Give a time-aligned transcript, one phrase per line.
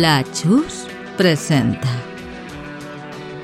[0.00, 0.86] La Chus
[1.18, 1.86] presenta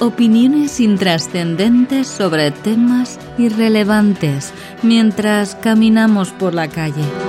[0.00, 7.25] opiniones intrascendentes sobre temas irrelevantes mientras caminamos por la calle.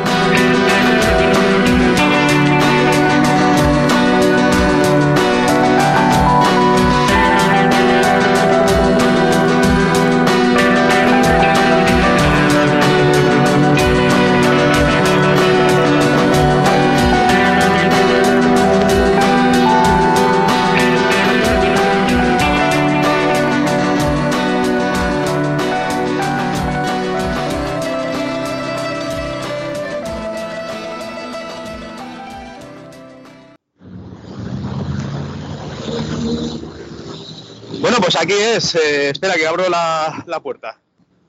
[38.27, 38.75] Aquí es.
[38.75, 40.79] eh, espera, que abro la, la puerta.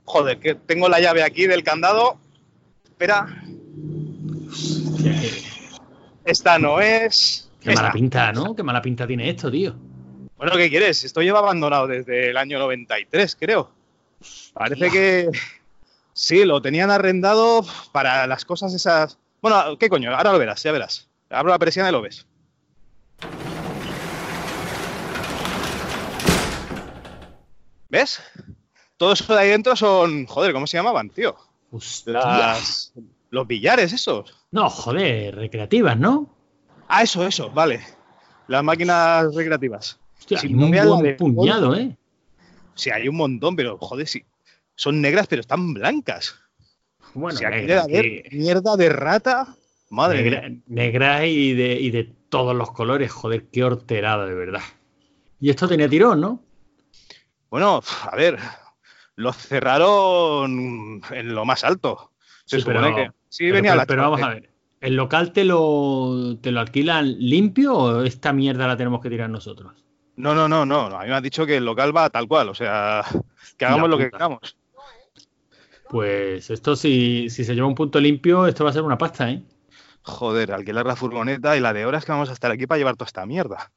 [0.04, 2.18] Joder, que tengo la llave aquí del candado.
[2.84, 3.26] Espera.
[6.24, 7.50] Esta no es.
[7.60, 8.54] Qué mala pinta, ¿no?
[8.54, 9.74] Qué mala pinta tiene esto, tío.
[10.36, 11.04] Bueno, ¿qué quieres?
[11.04, 13.70] Esto lleva abandonado desde el año 93, creo.
[14.52, 15.30] Parece que.
[16.12, 19.18] Sí, lo tenían arrendado para las cosas esas.
[19.40, 20.14] Bueno, ¿qué coño?
[20.14, 21.08] Ahora lo verás, ya verás.
[21.30, 22.26] Abro la persiana y lo ves.
[27.88, 28.20] ¿Ves?
[28.96, 30.26] Todo eso de ahí dentro son.
[30.26, 31.36] Joder, ¿cómo se llamaban, tío?
[32.06, 32.92] Las...
[33.30, 34.34] Los billares esos.
[34.50, 36.34] No, joder, recreativas, ¿no?
[36.88, 37.80] Ah, eso, eso, vale.
[38.46, 40.00] Las máquinas recreativas.
[40.18, 41.96] Hostia, Sí, hay un buen puñado, ¿eh?
[42.74, 44.24] Sí, hay un montón, pero joder, sí.
[44.74, 46.36] Son negras, pero están blancas.
[47.14, 49.54] Bueno, si aquí negra, debe haber que- mierda de rata.
[49.90, 50.60] Madre negra, mía.
[50.66, 53.10] negra y de, y de todos los colores.
[53.12, 54.62] Joder, qué horterada, de verdad.
[55.40, 56.42] Y esto tenía tirón, ¿no?
[57.50, 58.38] Bueno, a ver.
[59.16, 62.12] Los cerraron en lo más alto.
[62.44, 63.10] Se Sí, supone pero- que.
[63.28, 64.50] Sí, pero, venía pero- la pero vamos a ver.
[64.80, 69.28] ¿El local te lo, te lo alquilan limpio o esta mierda la tenemos que tirar
[69.28, 69.84] nosotros?
[70.14, 70.86] No, no, no, no.
[70.86, 72.48] A mí me han dicho que el local va tal cual.
[72.48, 73.04] O sea,
[73.56, 74.56] que hagamos lo que queramos.
[75.90, 79.30] Pues esto, si, si se lleva un punto limpio, esto va a ser una pasta,
[79.30, 79.42] ¿eh?
[80.02, 82.96] Joder, alquilar la furgoneta y la de horas que vamos a estar aquí para llevar
[82.96, 83.72] toda esta mierda.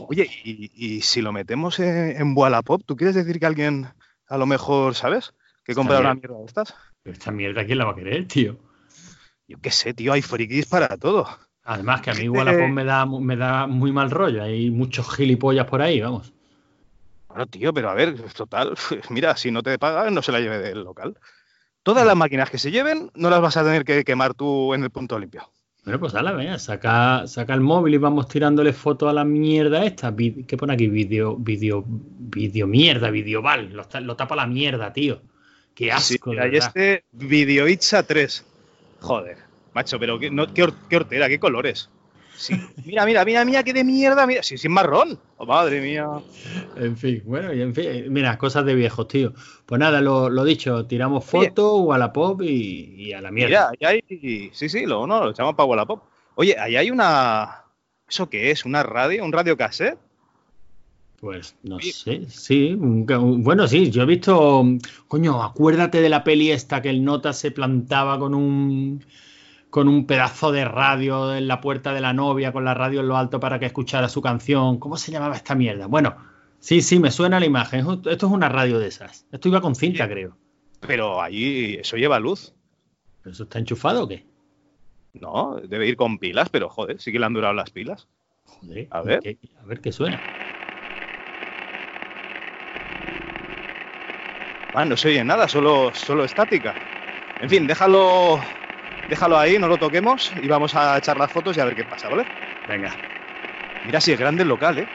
[0.00, 3.88] Oye, y, y si lo metemos en, en Wallapop, ¿tú quieres decir que alguien,
[4.28, 5.34] a lo mejor, ¿sabes?
[5.64, 6.74] Que compra una mierda de estas.
[7.02, 8.58] Pero esta mierda, ¿quién la va a querer, tío?
[9.48, 11.26] Yo qué sé, tío, hay frikis para todo.
[11.64, 14.42] Además que a mí Wallapop me da, me da muy mal rollo.
[14.42, 16.32] Hay muchos gilipollas por ahí, vamos.
[17.28, 18.74] Bueno, tío, pero a ver, total,
[19.10, 21.18] mira, si no te pagan, no se la lleve del local.
[21.82, 24.84] Todas las máquinas que se lleven, no las vas a tener que quemar tú en
[24.84, 25.50] el punto limpio.
[25.84, 29.84] Bueno, pues dale, venga, saca, saca el móvil y vamos tirándole foto a la mierda
[29.84, 30.14] esta.
[30.16, 30.86] ¿Qué pone aquí?
[30.88, 33.70] Video, video, video mierda, video val.
[33.72, 35.20] Lo, lo tapa la mierda, tío.
[35.74, 36.68] Qué Sí, asco, de mira, y verdad.
[36.68, 38.46] este Videoitza 3.
[39.00, 39.36] Joder,
[39.74, 40.62] macho, pero qué, no, qué
[40.96, 41.90] hortera, qué colores.
[42.36, 44.42] Sí, mira, mira, mira, mira, qué de mierda, mira.
[44.42, 45.18] Sí, sí, es marrón.
[45.36, 46.06] Oh, madre mía.
[46.76, 49.32] En fin, bueno, y en fin, eh, mira, cosas de viejos, tío.
[49.66, 51.48] Pues nada, lo, lo dicho, tiramos Oye.
[51.48, 53.70] foto, Wallapop y, y a la mierda.
[53.70, 54.50] Mira, ahí hay.
[54.52, 56.02] Sí, sí, lo, no, lo echamos para Wallapop.
[56.34, 57.64] Oye, ahí hay una.
[58.08, 58.64] ¿Eso qué es?
[58.64, 59.24] ¿Una radio?
[59.24, 59.98] ¿Un radio cassette?
[61.20, 62.76] Pues no sé, sí.
[62.76, 64.62] bueno, sí, yo he visto.
[65.08, 69.02] Coño, acuérdate de la peli esta que el nota se plantaba con un.
[69.74, 73.08] Con un pedazo de radio en la puerta de la novia, con la radio en
[73.08, 74.78] lo alto para que escuchara su canción.
[74.78, 75.88] ¿Cómo se llamaba esta mierda?
[75.88, 76.14] Bueno,
[76.60, 77.84] sí, sí, me suena la imagen.
[78.04, 79.26] Esto es una radio de esas.
[79.32, 80.36] Esto iba con cinta, creo.
[80.78, 82.54] Pero allí eso lleva luz.
[83.24, 84.24] ¿Pero ¿Eso está enchufado o qué?
[85.14, 88.06] No, debe ir con pilas, pero joder, sí que le han durado las pilas.
[88.44, 89.18] Joder, A ver.
[89.24, 90.22] ¿qué- a ver qué suena.
[94.72, 96.78] Ah, no se oye nada, solo, solo estática.
[97.40, 98.40] En fin, déjalo,
[99.06, 101.84] déjalo ahí, no lo toquemos y vamos a echar las fotos y a ver qué
[101.84, 102.26] pasa, ¿vale?
[102.64, 103.00] Venga.
[103.82, 104.88] Mira si es grande el local, ¿eh?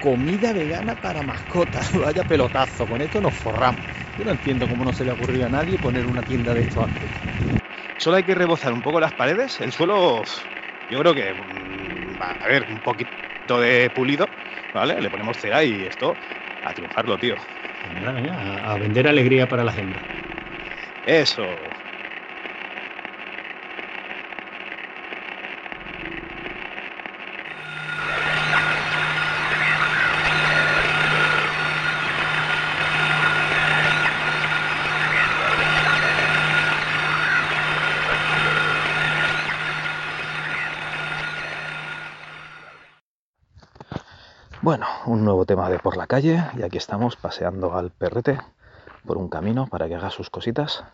[0.00, 1.92] Comida vegana para mascotas.
[1.98, 3.84] Vaya pelotazo, con esto nos forramos.
[4.16, 6.84] Yo no entiendo cómo no se le ocurrió a nadie poner una tienda de esto
[6.84, 7.10] antes.
[7.96, 9.60] Solo hay que rebozar un poco las paredes.
[9.60, 10.24] El suelo,
[10.88, 14.30] yo creo que, mm, va a ver, un poquito de pulido,
[14.72, 15.00] ¿vale?
[15.00, 16.18] Le ponemos cera y esto
[16.62, 17.36] a triunfarlo, tío.
[18.30, 20.04] A, a vender alegría para la hembras.
[21.08, 21.42] Eso.
[44.60, 48.38] Bueno, un nuevo tema de por la calle y aquí estamos paseando al perrete
[49.08, 50.84] por un camino para que haga sus cositas.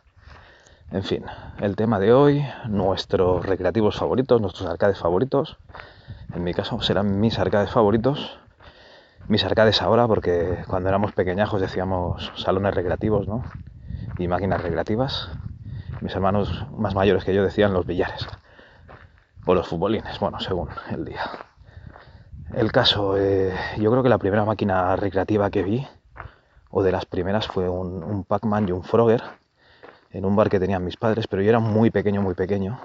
[0.92, 1.24] En fin,
[1.60, 5.58] el tema de hoy, nuestros recreativos favoritos, nuestros arcades favoritos.
[6.32, 8.38] En mi caso serán mis arcades favoritos.
[9.26, 13.42] Mis arcades ahora, porque cuando éramos pequeñajos decíamos salones recreativos, ¿no?
[14.18, 15.30] Y máquinas recreativas.
[16.00, 18.28] Mis hermanos más mayores que yo decían los billares.
[19.44, 21.22] O los futbolines, bueno, según el día.
[22.52, 25.86] El caso, eh, yo creo que la primera máquina recreativa que vi,
[26.76, 29.22] o de las primeras, fue un, Pac-Man y un Frogger
[30.10, 32.80] en un bar que tenían mis padres, pero yo era muy pequeño, muy pequeño.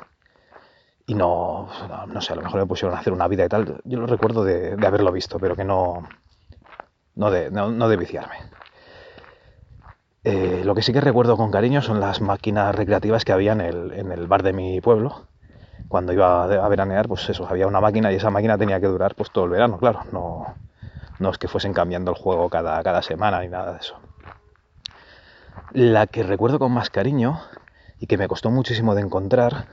[1.07, 1.67] Y no,
[2.05, 3.81] no sé, a lo mejor me pusieron a hacer una vida y tal.
[3.85, 6.07] Yo lo recuerdo de, haberlo visto, pero que no,
[7.15, 8.35] no, de, no, de viciarme.
[10.23, 13.61] Eh, lo que sí que recuerdo con cariño son las máquinas recreativas que había en
[13.61, 15.25] el, en el bar de mi pueblo.
[15.87, 19.15] Cuando iba a veranear, pues eso, había una máquina y esa máquina tenía que durar
[19.15, 20.01] pues todo el verano, claro.
[20.11, 20.45] No,
[21.19, 23.99] no es que fuesen cambiando el juego cada, cada semana ni nada de eso.
[25.71, 27.41] La que recuerdo con más cariño
[27.99, 29.67] y que me costó muchísimo de encontrar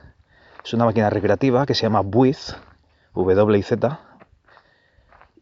[0.65, 2.57] es una máquina recreativa que se llama Buiz,
[3.15, 3.63] W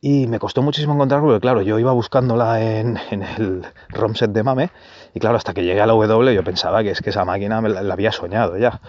[0.06, 4.42] y me costó muchísimo encontrarla porque, claro, yo iba buscándola en, el ROM set de
[4.42, 4.70] Mame
[5.14, 7.62] y, claro, hasta que llegué a la W yo pensaba que es que esa máquina
[7.62, 8.82] la, había soñado ya.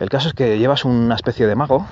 [0.00, 1.86] El caso es que llevas una especie de mago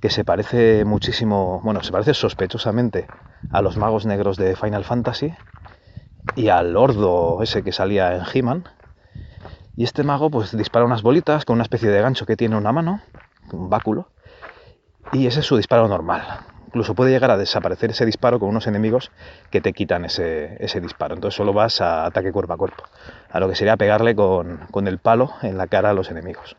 [0.00, 3.06] que se parece muchísimo, bueno, se parece sospechosamente
[3.50, 5.34] a los magos negros de Final Fantasy
[6.36, 8.64] y al ordo ese que salía en He-Man.
[9.76, 12.72] Y este mago pues dispara unas bolitas con una especie de gancho que tiene una
[12.72, 13.00] mano,
[13.52, 14.10] un báculo,
[15.12, 16.22] y ese es su disparo normal.
[16.66, 19.10] Incluso puede llegar a desaparecer ese disparo con unos enemigos
[19.50, 21.14] que te quitan ese, ese disparo.
[21.14, 22.84] Entonces solo vas a ataque cuerpo a cuerpo.
[23.30, 26.56] A lo que sería pegarle con, con el palo en la cara a los enemigos.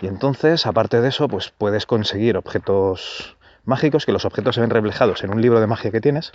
[0.00, 4.70] Y entonces, aparte de eso, pues puedes conseguir objetos mágicos, que los objetos se ven
[4.70, 6.32] reflejados en un libro de magia que tienes,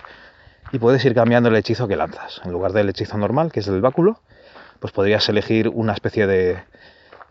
[0.72, 2.42] y puedes ir cambiando el hechizo que lanzas.
[2.44, 4.20] En lugar del hechizo normal, que es el báculo,
[4.80, 6.64] pues podrías elegir una especie de,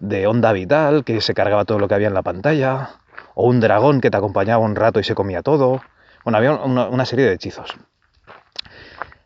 [0.00, 2.90] de onda vital que se cargaba todo lo que había en la pantalla,
[3.34, 5.80] o un dragón que te acompañaba un rato y se comía todo.
[6.24, 7.74] Bueno, había una, serie de hechizos.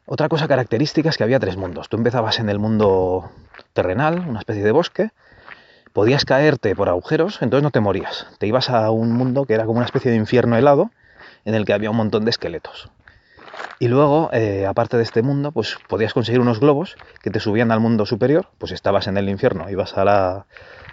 [0.07, 1.89] Otra cosa característica es que había tres mundos.
[1.89, 3.31] Tú empezabas en el mundo
[3.73, 5.11] terrenal, una especie de bosque,
[5.97, 8.27] podías caerte por agujeros, entonces no te morías.
[8.39, 10.91] Te ibas a un mundo que era como una especie de infierno helado,
[11.47, 12.91] en el que había un montón de esqueletos.
[13.79, 17.73] Y luego, eh, aparte de este mundo, pues podías conseguir unos globos que te subían
[17.73, 20.45] al mundo superior, pues estabas en el infierno, ibas a la,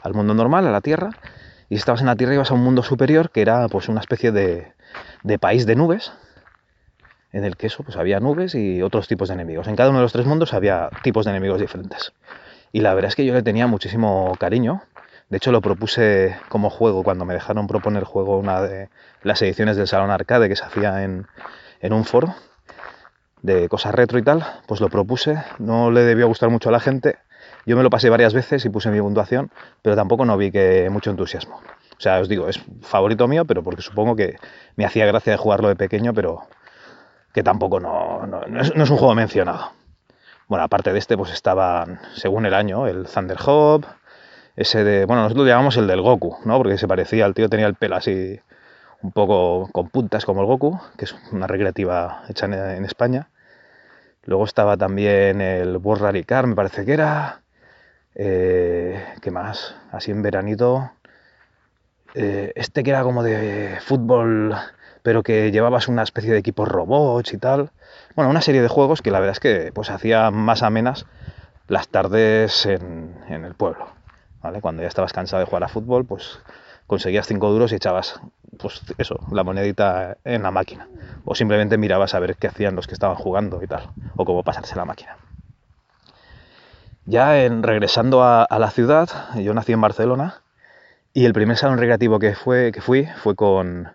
[0.03, 1.09] al mundo normal, a la Tierra,
[1.67, 4.31] y estabas en la Tierra ibas a un mundo superior que era pues una especie
[4.31, 4.71] de,
[5.23, 6.13] de país de nubes,
[7.33, 9.67] en el que eso, pues había nubes y otros tipos de enemigos.
[9.67, 12.13] En cada uno de los tres mundos había tipos de enemigos diferentes.
[12.71, 14.81] Y la verdad es que yo le tenía muchísimo cariño.
[15.33, 18.89] De hecho, lo propuse como juego cuando me dejaron proponer juego una de
[19.23, 21.25] las ediciones del Salón Arcade que se hacía en,
[21.79, 22.35] en un foro
[23.41, 26.79] de cosas retro y tal, pues lo propuse, no le debió gustar mucho a la
[26.79, 27.17] gente,
[27.65, 29.49] yo me lo pasé varias veces y puse mi puntuación,
[29.81, 31.55] pero tampoco no vi que mucho entusiasmo.
[31.97, 34.35] O sea, os digo, es favorito mío, pero porque supongo que
[34.75, 36.43] me hacía gracia de jugarlo de pequeño, pero
[37.33, 39.71] que tampoco no, no, es, un juego mencionado.
[40.47, 43.85] Bueno, aparte de este, pues estaban, según el año, el Thunder Hop,
[44.55, 46.57] ese de, bueno, nosotros lo llamamos el del Goku, ¿no?
[46.57, 48.39] Porque se parecía, el tío tenía el pelo así
[49.01, 53.29] un poco con puntas como el Goku, que es una recreativa hecha en, España.
[54.25, 57.41] Luego estaba también el World Rally Car, me parece que era.
[58.15, 59.75] Eh, ¿Qué más?
[59.91, 60.91] Así en veranito.
[62.13, 64.55] Eh, este que era como de fútbol,
[65.01, 67.71] pero que llevabas una especie de equipos robots y tal.
[68.15, 71.05] Bueno, una serie de juegos que la verdad es que pues hacía más amenas
[71.67, 74.02] las tardes en, en el pueblo.
[74.61, 76.39] Cuando ya estabas cansado de jugar a fútbol, pues
[76.87, 78.19] conseguías cinco duros y echabas,
[78.57, 80.87] pues eso, la monedita en la máquina.
[81.25, 84.43] O simplemente mirabas a ver qué hacían los que estaban jugando y tal, o cómo
[84.43, 85.17] pasarse la máquina.
[87.05, 90.41] Ya en, regresando a, la ciudad, yo nací en Barcelona
[91.13, 93.89] y el primer salón recreativo que, fue, que fui fue con,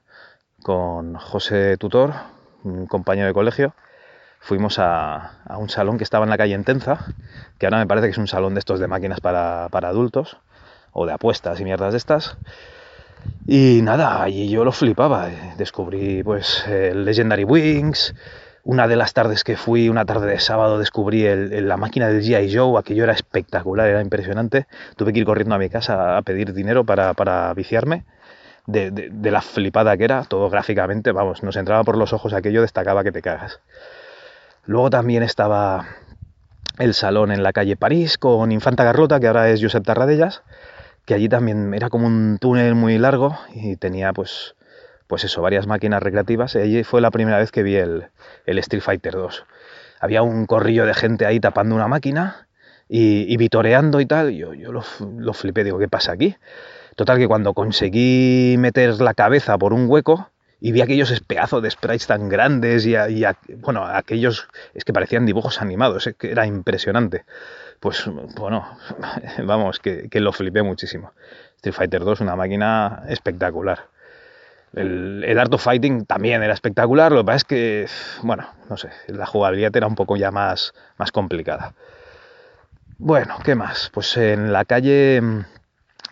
[0.62, 2.14] con José Tutor,
[2.64, 3.74] un compañero de colegio.
[4.40, 7.14] Fuimos a, a, un salón que estaba en la calle Entenza,
[7.58, 10.38] que ahora me parece que es un salón de estos de máquinas para, para adultos,
[10.92, 12.36] o de apuestas y mierdas de estas.
[13.46, 15.30] Y nada, allí yo lo flipaba.
[15.30, 15.54] Eh.
[15.56, 18.14] Descubrí pues el Legendary Wings.
[18.64, 22.22] Una de las tardes que fui, una tarde de sábado, descubrí el, la máquina del
[22.22, 22.54] G.I.
[22.54, 22.78] Joe.
[22.78, 24.66] Aquello era espectacular, era impresionante.
[24.96, 28.04] Tuve que ir corriendo a mi casa a pedir dinero para, para viciarme.
[28.66, 32.60] De, de, la flipada que era, todo gráficamente, vamos, nos entraba por los ojos aquello,
[32.60, 33.60] destacaba que te cagas.
[34.68, 35.88] Luego también estaba
[36.78, 40.44] el salón en la calle París con Infanta Garrota, que ahora es Josep Tarradellas
[41.08, 44.56] que allí también era como un túnel muy largo y tenía pues,
[45.06, 46.54] pues eso, varias máquinas recreativas.
[46.54, 48.08] Y allí fue la primera vez que vi el,
[48.44, 49.46] el Street Fighter 2.
[50.00, 52.46] Había un corrillo de gente ahí tapando una máquina
[52.90, 54.32] y, vitoreando y tal.
[54.32, 54.84] Yo, yo lo,
[55.16, 56.36] lo flipé, digo, ¿qué pasa aquí?
[56.94, 60.28] Total, que cuando conseguí meter la cabeza por un hueco,
[60.60, 62.94] y vi aquellos pedazos de sprites tan grandes y,
[63.56, 67.24] bueno, aquellos es que parecían dibujos animados, que era impresionante.
[67.80, 68.04] Pues
[68.36, 68.76] bueno,
[69.44, 71.12] vamos, que, lo flipé muchísimo.
[71.56, 73.86] Street Fighter 2, una máquina espectacular.
[74.74, 77.86] El, el, Art of Fighting también era espectacular, lo que pasa es que,
[78.22, 81.72] bueno, no sé, la jugabilidad era un poco ya más, más complicada.
[82.98, 83.90] Bueno, ¿qué más?
[83.94, 85.22] Pues en la calle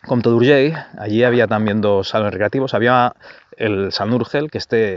[0.07, 2.75] Comte d'Urgell, allí había también dos salones recreativos.
[2.75, 3.12] Había
[3.57, 4.95] el San Urgel, que este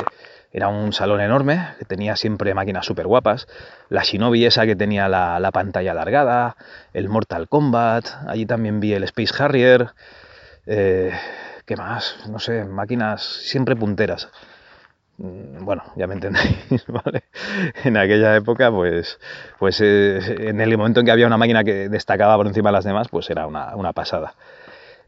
[0.52, 3.48] era un salón enorme, que tenía siempre máquinas súper guapas.
[3.90, 6.56] La Shinobi esa que tenía la, pantalla alargada,
[6.94, 9.90] el Mortal Kombat, allí también vi el Space Harrier.
[10.66, 11.12] Eh,
[11.66, 12.16] ¿Qué más?
[12.30, 14.30] No sé, máquinas siempre punteras.
[15.18, 17.24] Mm, bueno, ya me entendéis, ¿vale?
[17.84, 19.20] En aquella época, pues,
[19.60, 22.74] pues eh, en el momento en que había una máquina que destacaba por encima de
[22.74, 24.34] las demás, pues era una, una pasada.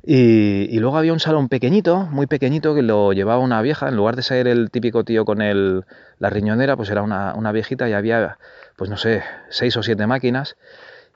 [0.04, 3.88] Y, luego había un salón pequeñito, muy pequeñito, que lo llevaba una vieja.
[3.88, 5.86] En lugar de ser el típico tío con el,
[6.18, 8.40] la riñonera, pues era una, viejita y había,
[8.78, 10.56] pues no sé, seis o siete máquinas.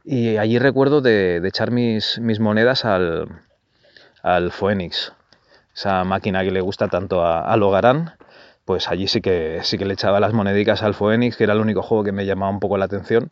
[0.04, 3.27] Y allí recuerdo de, echar mis, mis, monedas al,
[4.22, 5.13] al Phoenix,
[5.74, 8.13] esa máquina que le gusta tanto a, a Logarán.
[8.65, 11.60] Pues allí sí que, sí que le echaba las monedicas al Phoenix, que era el
[11.60, 13.32] único juego que me llamaba un poco la atención.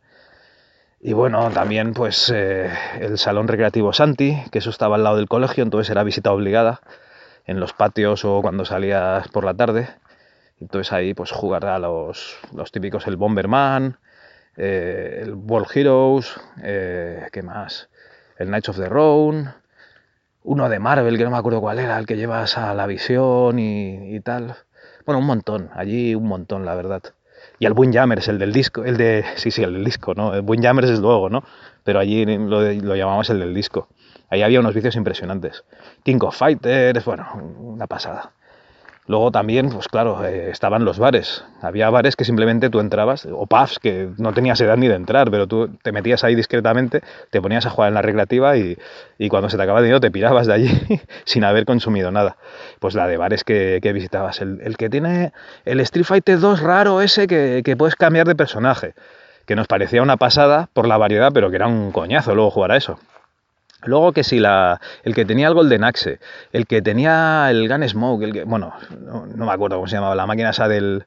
[1.05, 5.27] Y bueno, también pues eh, el salón recreativo Santi, que eso estaba al lado del
[5.27, 6.79] colegio, entonces era visita obligada
[7.45, 9.89] en los patios o cuando salías por la tarde.
[10.61, 13.97] Entonces ahí pues jugar a los, los típicos el Bomberman,
[14.55, 17.89] eh, el World Heroes, eh, ¿qué más?
[18.37, 19.53] El Knights of the Round,
[20.43, 23.59] uno de Marvel, que no me acuerdo cuál era, el que llevas a la visión
[23.59, 24.55] y, y tal.
[25.05, 27.03] Bueno, un montón, allí un montón, la verdad.
[27.59, 29.25] Y el Windjammers, el del disco, el de.
[29.35, 30.33] Sí, sí, el del disco, ¿no?
[30.33, 31.43] El Windjammers es luego, ¿no?
[31.83, 33.87] Pero allí lo, lo llamamos el del disco.
[34.29, 35.63] Ahí había unos vicios impresionantes.
[36.03, 37.27] King of Fighters, bueno,
[37.59, 38.31] una pasada.
[39.05, 41.43] Luego también, pues claro, eh, estaban los bares.
[41.61, 45.29] Había bares que simplemente tú entrabas, o pubs que no tenías edad ni de entrar,
[45.29, 48.77] pero tú te metías ahí discretamente, te ponías a jugar en la recreativa y,
[49.29, 52.37] cuando se te acababa el dinero te pirabas de allí sin haber consumido nada.
[52.79, 54.41] Pues la de bares que, visitabas.
[54.41, 55.33] El, que tiene
[55.65, 58.93] el Street Fighter 2 raro ese que, que puedes cambiar de personaje,
[59.45, 62.71] que nos parecía una pasada por la variedad, pero que era un coñazo luego jugar
[62.71, 62.99] a eso.
[63.85, 66.19] Luego que si la, el que tenía el Golden Axe,
[66.51, 70.15] el que tenía el Gun Smoke, el que, bueno, no, me acuerdo cómo se llamaba,
[70.15, 71.05] la máquina esa del,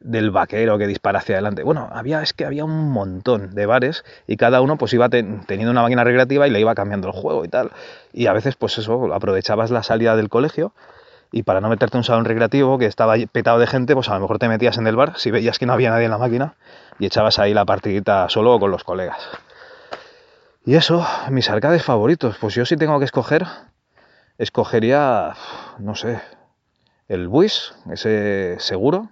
[0.00, 1.62] del vaquero que dispara hacia adelante.
[1.62, 5.70] Bueno, había, es que había un montón de bares y cada uno pues iba teniendo
[5.70, 7.70] una máquina recreativa y le iba cambiando el juego y tal.
[8.12, 10.72] Y a veces pues eso, aprovechabas la salida del colegio
[11.32, 14.14] y para no meterte en un salón recreativo que estaba petado de gente, pues a
[14.14, 16.18] lo mejor te metías en el bar si veías que no había nadie en la
[16.18, 16.54] máquina
[16.98, 19.18] y echabas ahí la partidita solo con los colegas.
[20.66, 22.38] Y eso, mis arcades favoritos.
[22.38, 23.46] Pues yo si tengo que escoger,
[24.38, 25.34] escogería,
[25.78, 26.20] no sé,
[27.06, 29.10] el Buis, ese seguro.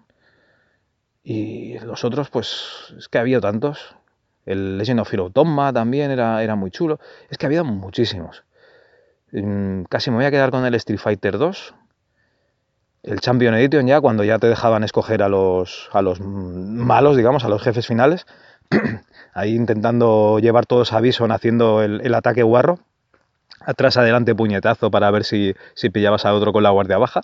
[1.23, 3.97] Y los otros, pues es que ha habido tantos.
[4.47, 6.99] El Legend of Hero Tomma también era, era muy chulo.
[7.28, 8.44] Es que había muchísimos.
[9.30, 11.75] Mm, casi me voy a quedar con el Street Fighter 2.
[13.02, 17.44] El Champion Edition ya, cuando ya te dejaban escoger a los, a los malos, digamos,
[17.44, 18.26] a los jefes finales.
[19.35, 22.79] ahí intentando llevar todos a Bison haciendo el, ataque guarro.
[23.61, 25.55] Atrás, adelante, puñetazo para ver si,
[25.93, 27.23] pillabas a otro con la guardia baja.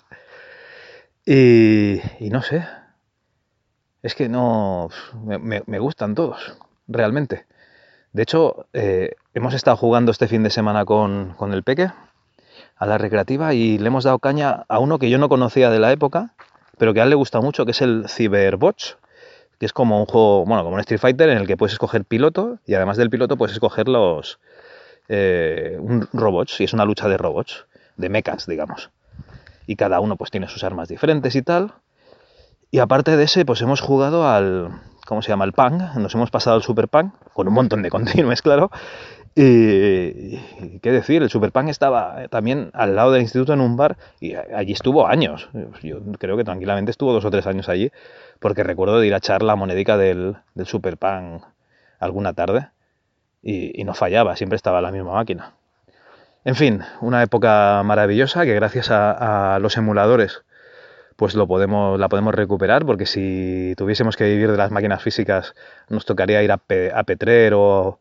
[1.25, 1.99] Y,
[2.31, 2.65] no sé.
[4.01, 4.89] Es que no.
[5.23, 7.45] Me, gustan todos, realmente.
[8.13, 11.91] De hecho, eh, hemos estado jugando este fin de semana con, con el Peque
[12.75, 15.79] a la recreativa y le hemos dado caña a uno que yo no conocía de
[15.79, 16.33] la época,
[16.77, 18.97] pero que a él le gusta mucho, que es el Cyberbots
[19.59, 22.05] que es como un juego, bueno, como un Street Fighter en el que puedes escoger
[22.05, 24.39] piloto y además del piloto puedes escoger los
[25.09, 27.65] eh, un robots y es una lucha de robots,
[27.97, 28.89] de mechas, digamos.
[29.67, 31.73] Y cada uno pues tiene sus armas diferentes y tal.
[32.71, 34.69] Y aparte de ese, pues hemos jugado al,
[35.05, 35.45] ¿cómo se llama?
[35.45, 38.71] El Pang, nos hemos pasado al Super Pang, con un montón de continuos, claro.
[39.35, 40.37] Y,
[40.81, 44.35] qué decir, el Super Pang estaba también al lado del instituto en un bar y
[44.35, 45.49] allí estuvo años.
[45.81, 47.91] Yo creo que tranquilamente estuvo dos o tres años allí
[48.39, 51.41] porque recuerdo de ir a echar la monedica del, del Super Pan
[51.99, 52.69] alguna tarde
[53.41, 55.53] y, no fallaba, siempre estaba la misma máquina.
[56.45, 60.43] En fin, una época maravillosa que gracias a, los emuladores
[61.15, 65.53] pues lo podemos, la podemos recuperar, porque si tuviésemos que vivir de las máquinas físicas
[65.89, 67.99] nos tocaría ir a, Petrer o,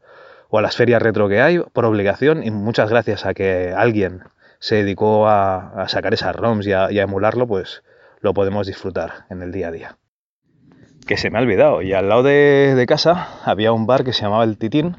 [0.52, 4.23] a las ferias retro que hay por obligación y muchas gracias a que alguien
[4.61, 7.83] se dedicó a, sacar esas ROMs y a emularlo, pues
[8.21, 9.99] lo podemos disfrutar en el día a día
[11.08, 11.82] que se me ha olvidado.
[11.82, 14.96] Y al lado de, casa había un bar que se llamaba El Titín,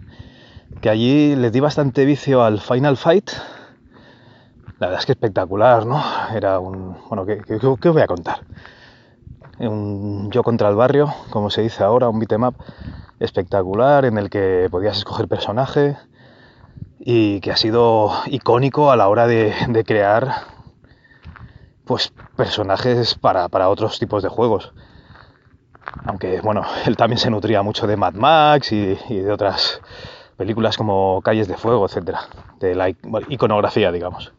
[0.82, 3.30] que allí le di bastante vicio al Final Fight.
[4.80, 6.04] La verdad es que espectacular, ¿no?
[6.36, 6.98] Era un...
[7.08, 8.40] Bueno, ¿qué, os voy a contar?
[9.60, 12.56] Un yo contra el barrio, como se dice ahora, un beat'em up
[13.20, 15.98] espectacular en el que podías escoger personaje
[17.00, 20.32] y que ha sido icónico a la hora de, de crear
[21.84, 24.74] pues personajes para, para otros tipos de juegos
[26.06, 29.82] aunque bueno, él también se nutría mucho de Mad Max y, de otras
[30.38, 32.22] películas como Calles de Fuego, etcétera,
[32.60, 34.34] de la iconografía, digamos.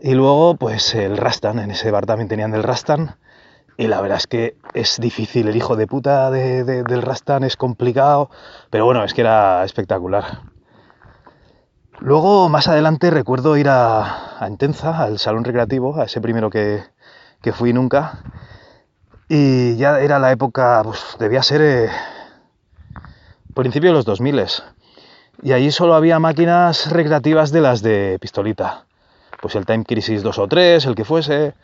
[0.00, 3.16] Y luego, pues el Rastan, en ese bar también tenían el Rastan,
[3.76, 7.44] y la verdad es que es difícil, el hijo de puta de, de, del Rastan
[7.44, 8.30] es complicado,
[8.70, 10.42] pero bueno, es que era espectacular.
[12.00, 16.84] Luego, más adelante, recuerdo ir a, a Entenza, al salón recreativo, a ese primero que,
[17.42, 18.22] que fui nunca,
[19.28, 21.88] y ya era la época, pues debía ser eh,
[23.54, 24.40] principio de los 2000
[25.42, 28.84] y allí solo había máquinas recreativas de las de pistolita.
[29.40, 31.54] Pues el Time Crisis 2 o 3, el que fuese,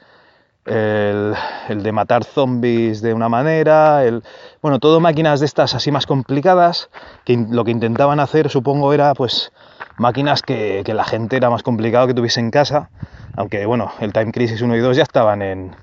[0.67, 1.35] el,
[1.69, 4.23] de matar zombies de una manera, el,
[4.63, 6.91] bueno, todo máquinas de estas así más complicadas,
[7.25, 9.53] que lo que intentaban hacer, supongo, era pues
[9.97, 12.91] máquinas que, que la gente era más complicado que tuviese en casa,
[13.37, 15.77] aunque bueno, el Time Crisis 1 y 2 ya estaban en,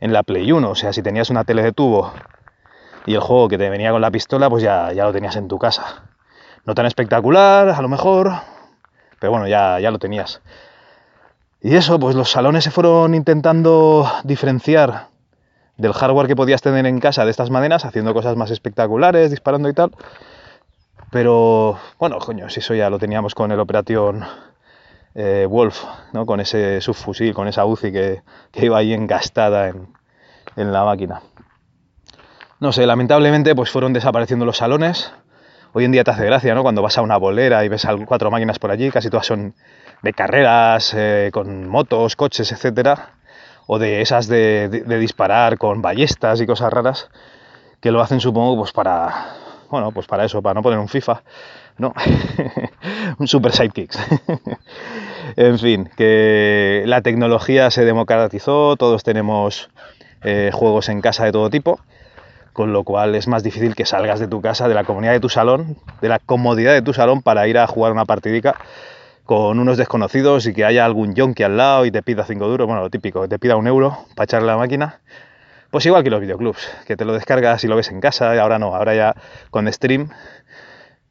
[0.00, 2.12] en la Play 1, o sea, si tenías una tele de tubo
[3.06, 5.48] y el juego que te venía con la pistola, pues ya, ya lo tenías en
[5.48, 6.02] tu casa.
[6.66, 8.32] No tan espectacular, a lo mejor,
[9.18, 10.42] pero bueno, ya, ya lo tenías.
[11.60, 15.08] Y eso, pues los salones se fueron intentando diferenciar
[15.76, 19.68] del hardware que podías tener en casa de estas maneras, haciendo cosas más espectaculares, disparando
[19.68, 19.90] y tal.
[21.10, 24.24] Pero bueno, coño, si eso ya lo teníamos con el Operación
[25.14, 26.26] eh, Wolf, ¿no?
[26.26, 29.88] con ese subfusil, con esa UCI que, que iba ahí engastada en,
[30.56, 31.22] en, la máquina.
[32.60, 35.12] No sé, lamentablemente pues fueron desapareciendo los salones.
[35.72, 36.62] Hoy en día te hace gracia, ¿no?
[36.62, 39.54] Cuando vas a una bolera y ves cuatro máquinas por allí, casi todas son
[40.02, 43.10] de carreras, eh, con motos, coches, etcétera,
[43.66, 47.08] o de esas de, de, disparar con ballestas y cosas raras,
[47.80, 49.34] que lo hacen supongo pues para,
[49.70, 51.22] bueno, pues para eso, para no poner un FIFA,
[51.76, 51.92] ¿no?
[53.18, 53.98] un Super Sidekicks.
[55.36, 59.70] en fin, que la tecnología se democratizó, todos tenemos
[60.22, 61.80] eh, juegos en casa de todo tipo,
[62.52, 65.20] con lo cual es más difícil que salgas de tu casa, de la comunidad de
[65.20, 68.56] tu salón, de la comodidad de tu salón para ir a jugar una partidica
[69.28, 72.66] con unos desconocidos y que haya algún yonki al lado y te pida 5 duros,
[72.66, 75.02] bueno, lo típico, te pida un euro para echarle la máquina.
[75.70, 78.38] Pues igual que los videoclubs, que te lo descargas y lo ves en casa, y
[78.38, 79.14] ahora no, ahora ya
[79.50, 80.08] con stream,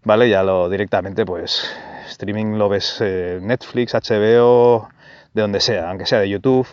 [0.04, 0.30] ¿vale?
[0.30, 1.72] Ya lo directamente, pues
[2.08, 4.90] streaming lo ves eh, Netflix, HBO,
[5.36, 6.68] de donde sea, aunque sea de YouTube,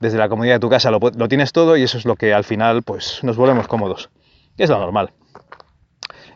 [0.00, 2.44] desde la comodidad de tu casa lo, tienes todo y eso es lo que al
[2.44, 4.08] final, pues nos volvemos cómodos.
[4.56, 5.12] Es lo normal.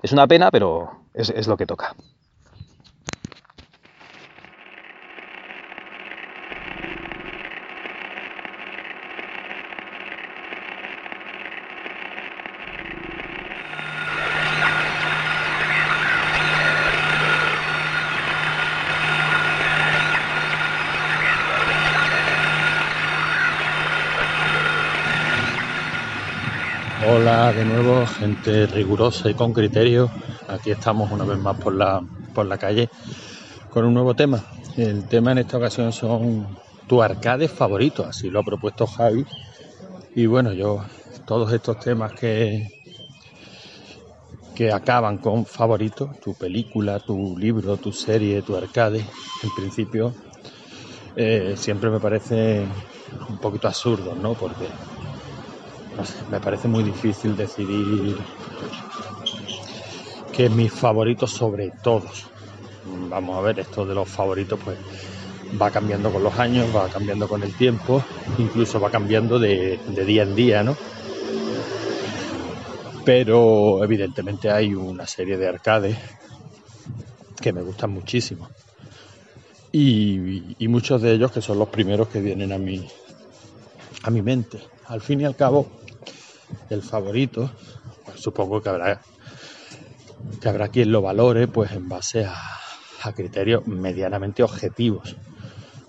[0.03, 1.97] Es una pena, pero es lo que toca.
[27.33, 30.11] Hola de nuevo, gente rigurosa y con criterio.
[30.49, 32.91] Aquí estamos una vez más por la, por la calle
[33.71, 34.45] con un nuevo tema.
[34.77, 39.25] El tema en esta ocasión son tu arcade favorito, así lo ha propuesto Javi.
[40.15, 40.85] Y bueno, yo
[41.25, 42.69] todos estos temas que,
[44.55, 50.15] que acaban con favorito, tu película, tu libro, tu serie, tu arcade, en principio
[51.17, 52.69] eh, siempre me parece
[53.31, 54.35] un poquito absurdo, ¿no?
[54.35, 54.69] Porque
[56.31, 58.17] me parece muy difícil decidir
[60.33, 62.27] que mis favoritos sobre todos.
[63.09, 64.79] Vamos a ver, esto de los favoritos pues
[65.61, 68.03] va cambiando con los años, va cambiando con el tiempo,
[68.39, 70.77] incluso va cambiando de, de día en día, ¿no?
[73.05, 75.97] Pero evidentemente hay una serie de arcades
[77.41, 78.49] que me gustan muchísimo.
[79.73, 82.87] Y, y, muchos de ellos que son los primeros que vienen a mi,
[84.03, 84.59] a mi mente.
[84.87, 85.67] Al fin y al cabo,
[86.71, 87.51] el favorito,
[88.05, 89.01] pues supongo que habrá
[90.41, 92.37] que habrá quien lo valore pues en base a,
[93.17, 95.17] criterios medianamente objetivos.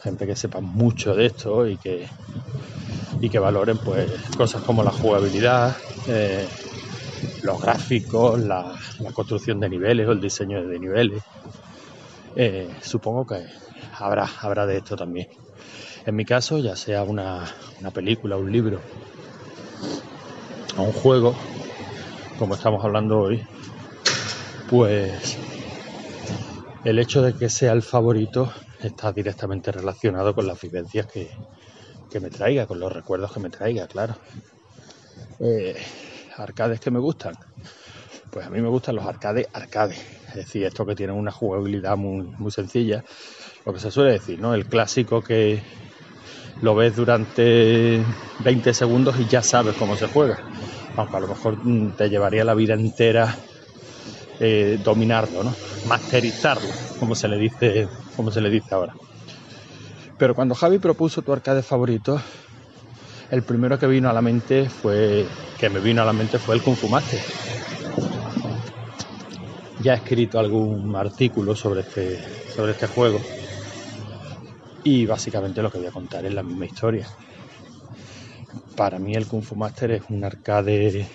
[0.01, 2.07] Gente que sepa mucho de esto y que,
[3.21, 6.47] y que valoren pues cosas como la jugabilidad, eh,
[7.43, 11.21] los gráficos, la, la, construcción de niveles o el diseño de niveles.
[12.35, 13.45] Eh, supongo que
[13.99, 15.27] habrá, habrá de esto también.
[16.07, 17.45] En mi caso, ya sea una,
[17.79, 18.81] una película, un libro
[20.77, 21.35] a un juego,
[22.37, 23.45] como estamos hablando hoy,
[24.69, 25.37] pues
[26.83, 31.29] el hecho de que sea el favorito está directamente relacionado con las vivencias que,
[32.09, 34.15] que me traiga, con los recuerdos que me traiga, claro.
[35.39, 35.75] Eh,
[36.37, 37.35] arcades que me gustan.
[38.31, 41.95] Pues a mí me gustan los arcades arcades, es decir, estos que tienen una jugabilidad
[41.97, 43.03] muy, muy sencilla,
[43.65, 44.55] lo que se suele decir, ¿no?
[44.55, 45.61] El clásico que
[46.61, 48.03] lo ves durante
[48.39, 50.37] 20 segundos y ya sabes cómo se juega,
[50.95, 53.35] aunque a lo mejor mm, te llevaría la vida entera
[54.39, 55.53] eh, dominarlo, ¿no?
[55.87, 58.93] Masterizarlo, como se le dice, como se le dice ahora.
[60.17, 62.19] Pero cuando Javi propuso tu arcade favorito,
[63.31, 65.25] el primero que vino a la mente fue
[65.59, 67.19] que me vino a la mente fue el Kung Fu Master.
[69.81, 72.19] Ya he escrito algún artículo sobre este,
[72.55, 73.19] sobre este juego
[74.83, 77.07] y básicamente lo que voy a contar es la misma historia.
[78.75, 81.07] Para mí el Kung Fu Master es un arcade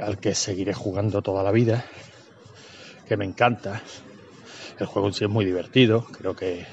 [0.00, 1.84] al que seguiré jugando toda la vida,
[3.06, 3.82] que me encanta.
[4.78, 6.66] El juego en sí es muy divertido, creo que,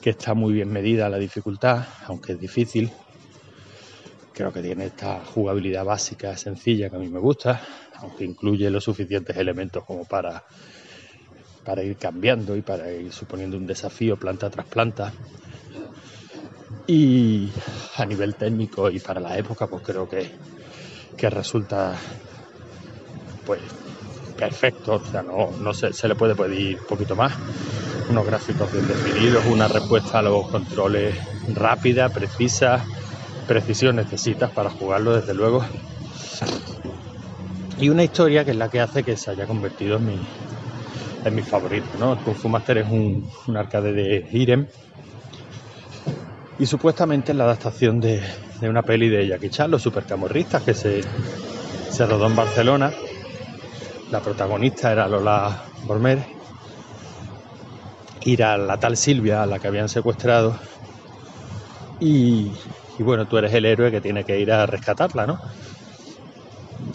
[0.00, 2.92] que está muy bien medida la dificultad, aunque es difícil.
[4.32, 7.60] Creo que tiene esta jugabilidad básica, sencilla, que a mí me gusta,
[7.98, 10.44] aunque incluye los suficientes elementos como para,
[11.64, 15.12] para ir cambiando y para ir suponiendo un desafío planta tras planta.
[16.86, 17.50] Y
[17.96, 20.30] a nivel técnico y para la época, pues creo que,
[21.16, 21.94] que resulta
[23.46, 23.60] pues
[24.36, 27.32] perfecto, o sea, no, no se, se le puede pedir un poquito más.
[28.08, 31.14] Unos gráficos bien definidos, una respuesta a los controles
[31.54, 32.84] rápida, precisa,
[33.46, 35.64] precisión necesitas para jugarlo, desde luego.
[37.80, 40.18] Y una historia que es la que hace que se haya convertido en mi,
[41.24, 42.20] en mi favorito, ¿no?
[42.22, 44.68] Kung Fu Master es un, un arcade de Irem
[46.56, 48.22] y supuestamente es la adaptación de,
[48.60, 51.00] de una peli de Jackie Chan, Los Supercamorristas, que se,
[51.88, 52.92] se rodó en Barcelona.
[54.08, 56.26] La protagonista era Lola Bormer
[58.22, 60.58] y era la tal Silvia a la que habían secuestrado.
[61.98, 62.52] Y,
[62.98, 65.38] y bueno, tú eres el héroe que tiene que ir a rescatarla, ¿no?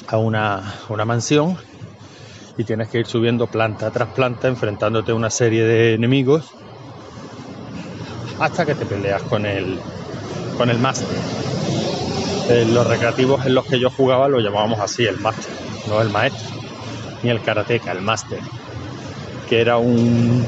[0.08, 1.56] A una, a una mansión
[2.60, 6.52] y tienes que ir subiendo planta tras planta, enfrentándote a una serie de enemigos
[8.38, 9.80] hasta que te peleas con el,
[10.58, 11.08] con el máster.
[12.50, 15.54] Eh, los recreativos en los que yo jugaba lo llamábamos así, el máster,
[15.88, 16.60] no el maestro,
[17.24, 18.39] ni el karateca, el máster,
[19.48, 20.45] que era un,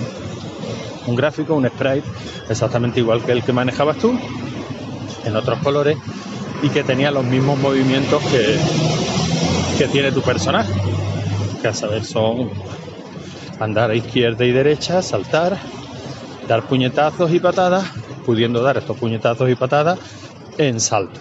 [1.07, 2.03] un gráfico, un sprite,
[2.49, 4.19] exactamente igual que el que manejabas tú,
[5.23, 5.97] en otros colores,
[6.61, 8.57] y que tenía los mismos movimientos que,
[9.77, 10.73] que tiene tu personaje,
[11.67, 12.49] a saber son
[13.59, 15.57] andar a izquierda y derecha, saltar,
[16.47, 17.91] dar puñetazos y patadas,
[18.25, 19.99] pudiendo dar estos puñetazos y patadas
[20.57, 21.19] en salto.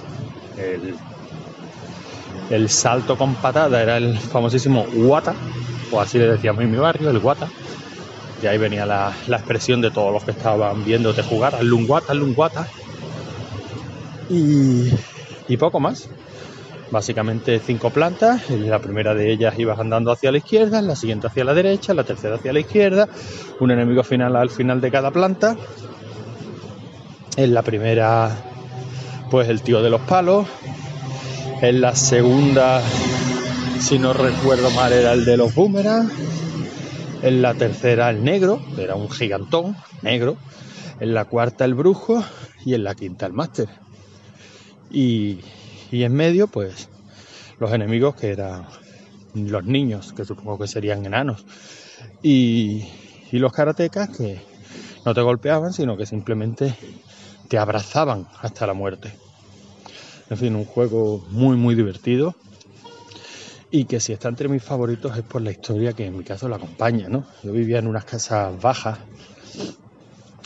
[2.51, 5.35] El, salto con patada era el famosísimo guata,
[5.93, 7.49] o así le decíamos en mi barrio, el guata.
[8.43, 12.13] Y ahí venía la, expresión de todos los que estaban viéndote jugar, hazle un guata,
[12.13, 12.67] hazle un guata.
[14.31, 14.91] Y,
[15.49, 16.09] y poco más.
[16.91, 21.29] Básicamente cinco plantas, en la primera de ellas ibas andando hacia la izquierda, la siguiente
[21.29, 23.09] hacia la derecha, la tercera hacia la izquierda,
[23.61, 25.57] un enemigo final al final de cada planta.
[27.37, 28.37] En la primera,
[29.31, 30.47] pues el tío de los palos.
[31.63, 32.83] En la segunda,
[33.79, 36.13] si no recuerdo mal, era el de los boomerangs.
[37.23, 40.37] En la tercera, el negro, era un gigantón negro.
[40.99, 42.25] En la cuarta, el brujo.
[42.65, 43.69] Y en la quinta, el máster.
[44.91, 45.39] Y,
[45.91, 46.89] y en medio, pues,
[47.59, 48.67] los enemigos que eran
[49.35, 51.45] los niños, que supongo que serían enanos.
[52.23, 52.89] Y,
[53.33, 54.41] y los karatecas que
[55.05, 56.75] no te golpeaban, sino que simplemente
[57.49, 59.13] te abrazaban hasta la muerte.
[60.31, 62.35] En fin, un juego muy, muy divertido
[63.71, 66.49] y que si está entre mis favoritos es por la historia que en mi caso
[66.49, 67.25] la acompaña, ¿no?
[67.43, 68.99] Yo vivía en unas casas bajas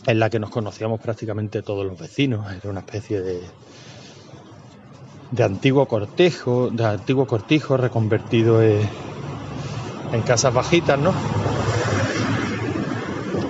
[0.07, 3.41] en la que nos conocíamos prácticamente todos los vecinos, era una especie de,
[5.35, 8.89] de antiguo cortejo, de antiguo cortijo reconvertido en,
[10.13, 11.13] en casas bajitas, ¿no?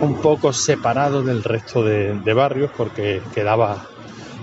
[0.00, 3.86] Un poco separado del resto de, barrios porque quedaba,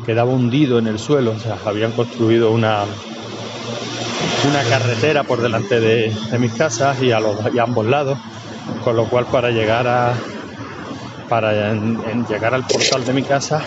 [0.06, 2.84] quedaba hundido en el suelo, o sea, habían construido una,
[4.48, 8.20] una carretera por delante de, mis casas y a, los, y ambos lados,
[8.84, 10.14] con lo cual para llegar a
[11.28, 13.64] para llegar al portal de mi casa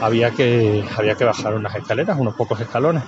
[0.00, 3.02] había que, había que bajar unas escaleras, unos pocos escalones.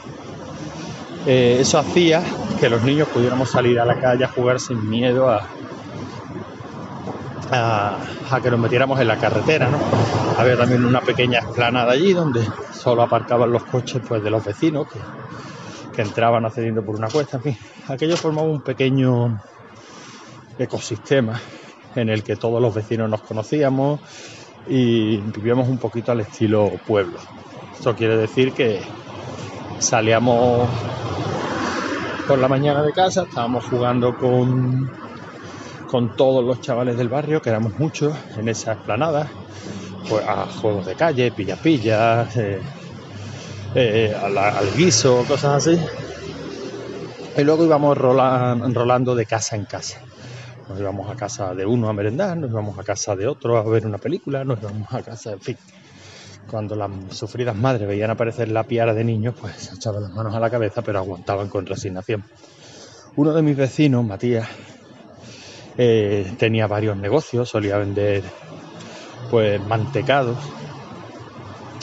[1.26, 2.22] Eh, eso hacía
[2.58, 5.46] que los niños pudiéramos salir a la calle a jugar sin miedo a,
[7.50, 9.68] a, que nos metiéramos en la carretera.
[9.68, 9.78] ¿no?
[10.38, 14.88] Había también una pequeña explanada allí donde solo aparcaban los coches pues, de los vecinos
[14.88, 14.98] que,
[15.94, 17.36] que entraban accediendo por una cuesta.
[17.36, 19.40] En fin, aquello formaba un pequeño
[20.58, 21.40] ecosistema
[21.94, 24.00] en el que todos los vecinos nos conocíamos
[24.68, 27.18] y vivíamos un poquito al estilo pueblo.
[27.72, 28.80] Esto quiere decir que
[29.78, 30.68] salíamos
[32.26, 34.90] por la mañana de casa, estábamos jugando con,
[35.90, 39.28] con todos los chavales del barrio, que éramos muchos, en esa esplanada,
[40.08, 42.60] pues a juegos de calle, pilla-pilla, eh,
[43.74, 45.78] eh, al, guiso, cosas así.
[47.36, 50.00] Y luego íbamos rolando de casa en casa.
[50.68, 53.62] Nos íbamos a casa de uno a merendar, nos íbamos a casa de otro a
[53.62, 55.56] ver una película, nos íbamos a casa, en fin.
[56.50, 60.34] Cuando las sufridas madres veían aparecer la piara de niños, pues se echaban las manos
[60.34, 62.24] a la cabeza, pero aguantaban con resignación.
[63.16, 64.48] Uno de mis vecinos, Matías,
[65.78, 68.22] eh, tenía varios negocios, solía vender
[69.30, 70.36] pues mantecados.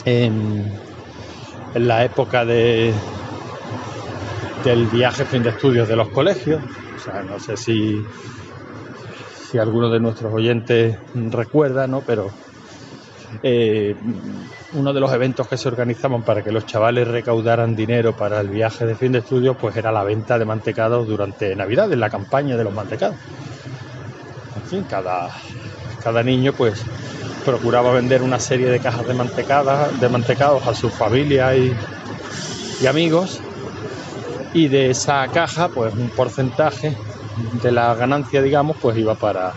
[0.04, 0.72] En,
[1.74, 2.92] la época de,
[4.64, 6.62] del viaje fin de estudios de los colegios.
[6.96, 8.04] O sea, no sé si,
[9.50, 12.02] si alguno de nuestros oyentes recuerda, ¿no?
[12.06, 12.30] Pero
[13.42, 13.96] eh,
[14.74, 18.48] uno de los eventos que se organizaban para que los chavales recaudaran dinero para el
[18.48, 22.10] viaje de fin de estudios, pues era la venta de mantecados durante Navidad, en la
[22.10, 23.16] campaña de los mantecados.
[24.56, 25.28] En fin, cada,
[26.02, 26.82] cada niño pues
[27.44, 31.72] procuraba vender una serie de cajas de de mantecados a su familia y,
[32.82, 33.40] y amigos
[34.52, 36.94] y de esa caja pues un porcentaje
[37.62, 39.52] de la ganancia digamos pues iba para,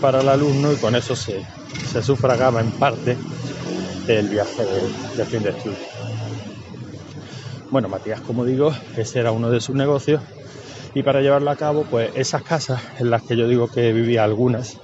[0.00, 1.44] para el alumno y con eso se,
[1.90, 3.16] se sufragaba en parte
[4.08, 4.64] el viaje
[5.16, 5.78] de, fin de estudio.
[7.70, 10.20] Bueno, Matías, como digo, ese era uno de sus negocios
[10.94, 14.22] y para llevarlo a cabo, pues esas casas en las que yo digo que vivía
[14.22, 14.78] algunas,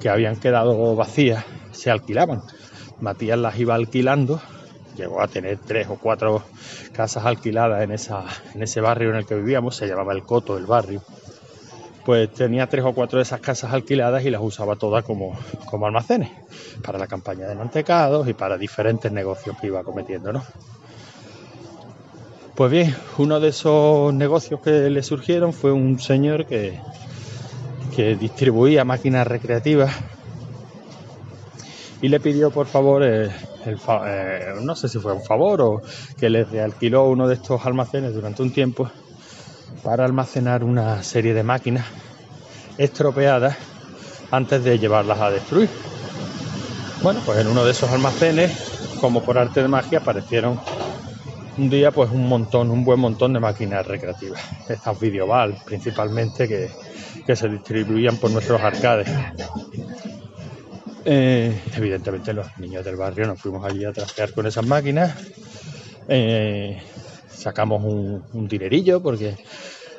[0.00, 2.42] que habían quedado vacías, se alquilaban.
[3.00, 4.40] Matías las iba alquilando,
[4.96, 6.42] llegó a tener tres o cuatro
[6.92, 10.56] casas alquiladas en, esa, en ese barrio en el que vivíamos, se llamaba El Coto,
[10.58, 11.02] el barrio
[12.04, 15.86] pues tenía tres o cuatro de esas casas alquiladas y las usaba todas como, como
[15.86, 16.30] almacenes
[16.82, 20.42] para la campaña de mantecados y para diferentes negocios que iba cometiendo, ¿no?
[22.54, 26.80] Pues bien, uno de esos negocios que le surgieron fue un señor que,
[27.94, 29.94] que distribuía máquinas recreativas
[32.00, 33.30] y le pidió por favor, eh,
[33.64, 35.82] el, eh, no sé si fue un favor o
[36.18, 38.90] que le realquiló uno de estos almacenes durante un tiempo
[39.82, 41.86] para almacenar una serie de máquinas
[42.76, 43.56] estropeadas
[44.30, 45.68] antes de llevarlas a destruir.
[47.02, 50.60] Bueno, pues en uno de esos almacenes, como por arte de magia, aparecieron
[51.56, 54.40] un día pues un montón, un buen montón de máquinas recreativas.
[54.68, 59.08] Estas videoval principalmente que, se distribuían por nuestros arcades.
[61.04, 65.14] Eh, evidentemente los niños del barrio nos fuimos allí a trastear con esas máquinas.
[66.08, 66.80] Eh,
[67.38, 69.36] sacamos un, dinerillo porque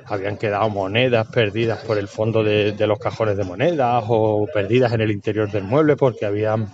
[0.05, 5.01] habían quedado monedas perdidas por el fondo de, los cajones de monedas o perdidas en
[5.01, 6.73] el interior del mueble porque habían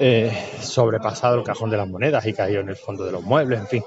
[0.00, 3.60] eh, sobrepasado el cajón de las monedas y caído en el fondo de los muebles,
[3.60, 3.82] en fin,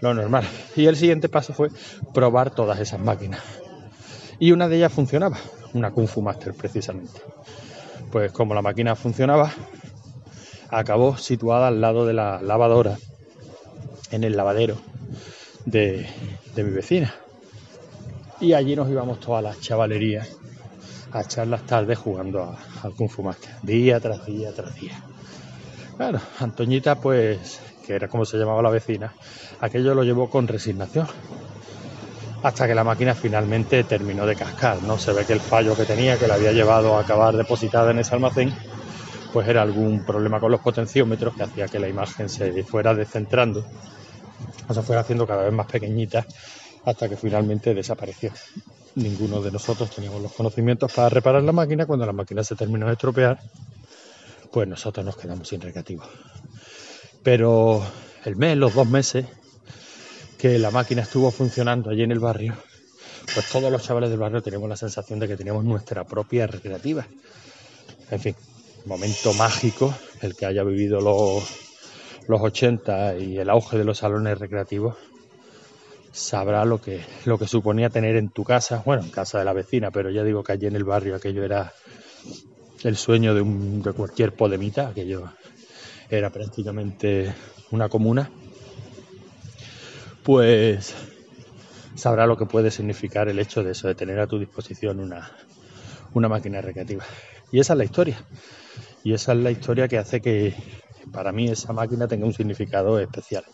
[0.00, 0.44] lo normal.
[0.74, 1.68] Y el siguiente paso fue
[2.12, 3.40] probar todas esas máquinas.
[4.38, 5.36] Y una de ellas funcionaba,
[5.74, 7.20] una Kung Fu Master precisamente.
[8.10, 9.52] Pues como la máquina funcionaba,
[10.70, 12.96] acabó situada al lado de la lavadora,
[14.10, 14.76] en el lavadero
[15.64, 16.06] de,
[16.56, 17.14] mi vecina.
[18.40, 20.36] Y allí nos íbamos todas las chavalerías
[21.12, 23.24] a echar las tardes jugando al Kung Fu
[23.62, 25.00] día tras día tras día.
[25.96, 29.14] Claro, Antoñita, pues, que era como se llamaba la vecina,
[29.60, 31.06] aquello lo llevó con resignación.
[32.42, 34.98] Hasta que la máquina finalmente terminó de cascar, ¿no?
[34.98, 38.00] Se ve que el fallo que tenía, que la había llevado a acabar depositada en
[38.00, 38.52] ese almacén,
[39.32, 43.64] pues era algún problema con los potenciómetros que hacía que la imagen se fuera descentrando
[44.72, 46.26] se fue haciendo cada vez más pequeñita
[46.84, 48.32] hasta que finalmente desapareció.
[48.94, 51.86] Ninguno de nosotros teníamos los conocimientos para reparar la máquina.
[51.86, 53.40] Cuando la máquina se terminó de estropear,
[54.52, 56.04] pues nosotros nos quedamos sin recreativo.
[57.22, 57.84] Pero
[58.24, 59.26] el mes, los dos meses
[60.38, 62.54] que la máquina estuvo funcionando allí en el barrio,
[63.34, 67.06] pues todos los chavales del barrio teníamos la sensación de que teníamos nuestra propia recreativa.
[68.10, 68.36] En fin,
[68.84, 71.63] momento mágico el que haya vivido los,
[72.26, 74.96] los 80 y el auge de los salones recreativos,
[76.12, 79.52] sabrá lo que, lo que suponía tener en tu casa, bueno, en casa de la
[79.52, 81.72] vecina, pero ya digo que allí en el barrio aquello era
[82.84, 85.32] el sueño de, un, de cualquier podemita, aquello
[86.08, 87.34] era prácticamente
[87.70, 88.30] una comuna,
[90.22, 90.94] pues
[91.96, 95.32] sabrá lo que puede significar el hecho de eso, de tener a tu disposición una,
[96.12, 97.04] una máquina recreativa.
[97.50, 98.24] Y esa es la historia.
[99.02, 100.54] Y esa es la historia que hace que,
[101.12, 103.44] para mí esa máquina tenga un significado especial.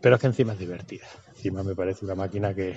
[0.00, 1.06] Pero es que encima es divertida.
[1.28, 2.76] Encima me parece una máquina que,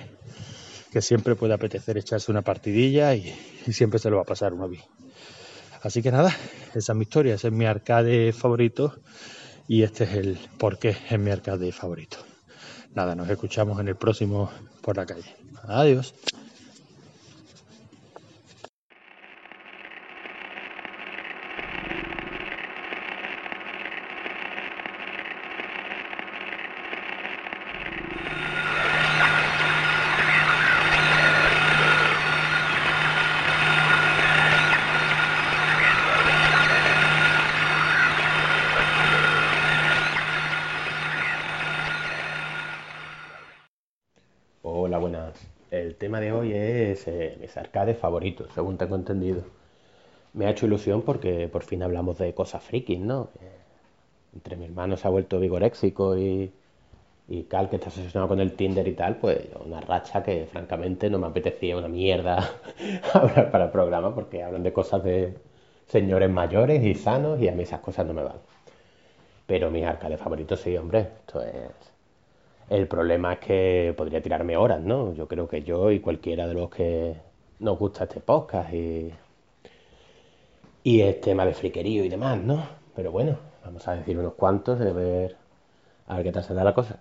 [1.00, 3.34] siempre puede apetecer echarse una partidilla y,
[3.72, 4.84] siempre se lo va a pasar uno bien.
[5.82, 6.34] Así que nada,
[6.74, 8.94] esa es mi historia, ese es mi arcade favorito
[9.68, 12.18] y este es el por qué es mi arcade favorito.
[12.94, 15.34] Nada, nos escuchamos en el próximo por la calle.
[15.64, 16.14] Adiós.
[44.66, 45.34] Hola, buenas.
[45.70, 49.42] El tema de hoy es eh, mis arcades favoritos, según tengo entendido.
[50.34, 53.30] Me ha hecho ilusión porque por fin hablamos de cosas frikis, ¿no?
[53.40, 53.50] Eh,
[54.36, 56.52] entre mi hermano se ha vuelto vigoréxico y,
[57.28, 61.10] y Cal, que está obsesionado con el Tinder y tal, pues una racha que francamente
[61.10, 62.48] no me apetecía una mierda
[63.12, 65.34] hablar para el programa porque hablan de cosas de
[65.88, 68.36] señores mayores y sanos y a mí esas cosas no me van.
[69.46, 71.08] Pero mis arcades favoritos sí, hombre.
[71.26, 71.93] Esto es...
[72.68, 75.12] El problema es que podría tirarme horas, ¿no?
[75.14, 77.14] Yo creo que yo y cualquiera de los que
[77.60, 79.12] nos gusta este podcast y,
[80.82, 82.64] y el tema de friquerío y demás, ¿no?
[82.96, 85.36] Pero bueno, vamos a decir unos cuantos a ver,
[86.06, 87.00] a ver qué tal se da la cosa.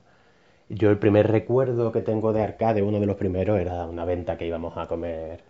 [0.70, 4.38] Yo el primer recuerdo que tengo de arcade, uno de los primeros, era una venta
[4.38, 5.44] que íbamos a comer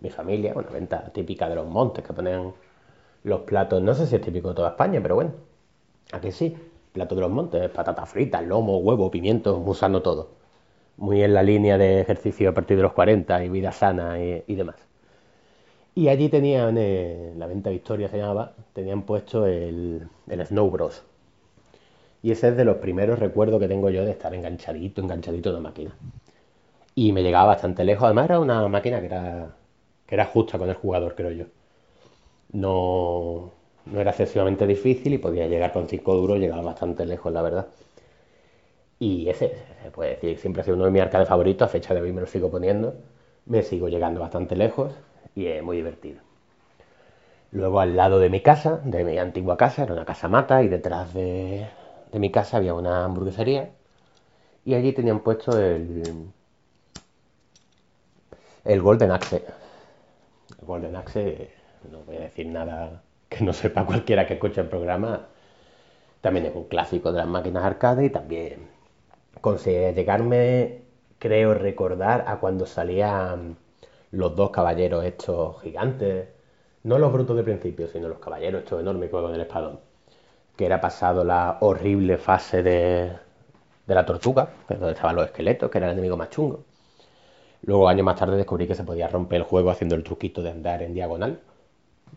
[0.00, 2.54] mi familia, una venta típica de los montes que ponen
[3.24, 5.32] los platos, no sé si es típico de toda España, pero bueno,
[6.12, 6.56] aquí sí,
[6.98, 10.30] plato de los montes, patatas fritas, lomo, huevo, pimientos, musano todo.
[10.96, 14.54] Muy en la línea de ejercicio a partir de los 40 y vida sana y,
[14.56, 14.76] demás.
[15.94, 21.04] Y allí tenían, eh, la venta Victoria se llamaba, tenían puesto el, el Snow Bros.
[22.22, 25.60] Y ese es de los primeros recuerdos que tengo yo de estar enganchadito, enganchadito de
[25.60, 25.92] máquina.
[26.96, 28.04] Y me llegaba bastante lejos.
[28.06, 29.56] Además era una máquina que era,
[30.06, 31.44] que era justa con el jugador, creo yo.
[32.52, 33.52] No,
[33.92, 37.66] no era excesivamente difícil y podía llegar con 5 duros, llegaba bastante lejos, la verdad.
[38.98, 41.94] Y ese, se puede decir, siempre ha sido uno de mis arcades favoritos, a fecha
[41.94, 42.94] de hoy me lo sigo poniendo,
[43.46, 44.92] me sigo llegando bastante lejos
[45.34, 46.20] y es muy divertido.
[47.52, 50.68] Luego al lado de mi casa, de mi antigua casa, era una casa mata y
[50.68, 51.66] detrás de,
[52.12, 53.70] de mi casa había una hamburguesería
[54.64, 56.02] y allí tenían puesto el,
[58.64, 59.44] el Golden Axe.
[60.60, 61.50] El Golden Axe,
[61.90, 65.28] no voy a decir nada que no sepa cualquiera que escuche el programa,
[66.20, 68.68] también es un clásico de las máquinas arcade y también
[69.40, 70.82] conseguí llegarme,
[71.18, 73.56] creo recordar, a cuando salían
[74.12, 76.28] los dos caballeros estos gigantes,
[76.84, 79.80] no los brutos de principio, sino los caballeros estos enormes con el espadón,
[80.56, 83.12] que era pasado la horrible fase de,
[83.86, 86.64] de la tortuga, que es donde estaban los esqueletos, que era el enemigo más chungo.
[87.62, 90.50] Luego, años más tarde, descubrí que se podía romper el juego haciendo el truquito de
[90.50, 91.40] andar en diagonal.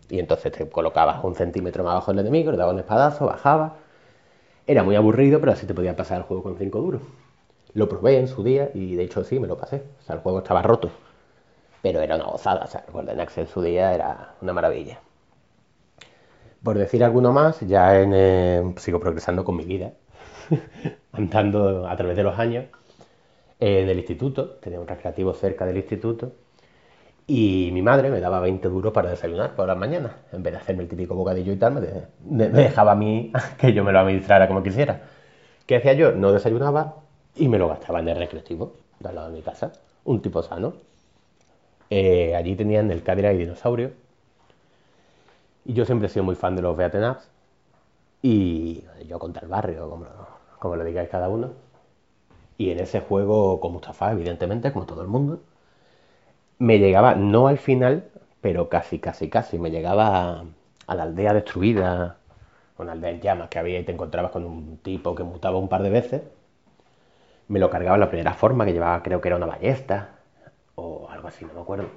[0.09, 3.77] Y entonces te colocabas un centímetro más abajo del enemigo, le dabas un espadazo, bajaba.
[4.67, 7.01] Era muy aburrido, pero así te podía pasar el juego con 5 duros.
[7.73, 9.83] Lo probé en su día y de hecho sí, me lo pasé.
[10.01, 10.89] O sea, el juego estaba roto.
[11.81, 12.65] Pero era una gozada.
[12.65, 14.99] O sea, el Golden Axe en su día era una maravilla.
[16.63, 19.93] Por decir alguno más, ya en, eh, sigo progresando con mi vida.
[21.13, 22.65] Andando a través de los años.
[23.59, 26.33] En el instituto, tenía un recreativo cerca del instituto.
[27.33, 30.11] Y mi madre me daba 20 duros para desayunar por las mañanas.
[30.33, 33.71] En vez de hacerme el típico bocadillo y tal, me, me dejaba a mí que
[33.71, 35.03] yo me lo administrara como quisiera.
[35.65, 36.11] ¿Qué hacía yo?
[36.11, 36.97] No desayunaba
[37.37, 39.71] y me lo gastaba en el recreativo de al lado de mi casa.
[40.03, 40.73] Un tipo sano.
[41.89, 43.91] Eh, allí tenían el Cadillac y dinosaurio.
[45.63, 47.29] Y yo siempre he sido muy fan de los beaten ups.
[48.21, 50.05] Y yo contra el barrio, como,
[50.59, 51.53] como lo digáis cada uno.
[52.57, 55.39] Y en ese juego con Mustafa, evidentemente, como todo el mundo
[56.61, 58.03] me llegaba, no al final,
[58.39, 59.57] pero casi, casi, casi.
[59.57, 60.45] Me llegaba
[60.85, 62.17] a, la aldea destruida,
[62.77, 65.67] una aldea en llamas que había y te encontrabas con un tipo que mutaba un
[65.67, 66.21] par de veces.
[67.47, 70.09] Me lo cargaba en la primera forma, que llevaba, creo que era una ballesta,
[70.75, 71.87] o algo así, no me acuerdo.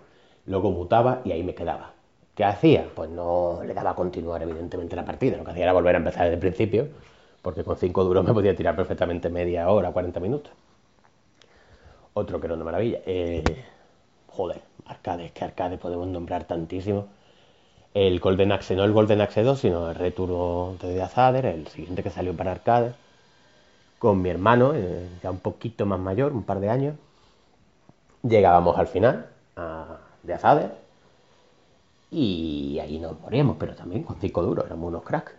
[0.46, 1.92] Luego mutaba y ahí me quedaba.
[2.34, 2.88] ¿Qué hacía?
[2.94, 5.36] Pues no le daba a continuar, evidentemente, la partida.
[5.36, 6.88] Lo que hacía era volver a empezar desde el principio,
[7.42, 10.52] porque con 5 duros me podía tirar perfectamente media hora, 40 minutos.
[12.14, 13.00] Otro que era una maravilla.
[13.04, 13.44] Eh,
[14.36, 17.06] joder, arcades, que arcades podemos nombrar tantísimo.
[17.94, 22.02] El Golden Axe, no el Golden Axe 2, sino el Return de Azader, el siguiente
[22.02, 22.94] que salió para arcades,
[23.98, 26.94] con mi hermano, eh, ya un poquito más mayor, un par de años.
[28.22, 29.26] Llegábamos al final
[29.56, 30.72] a- de Azader
[32.10, 35.32] y ahí nos moríamos, pero también con 5 duros, éramos unos cracks.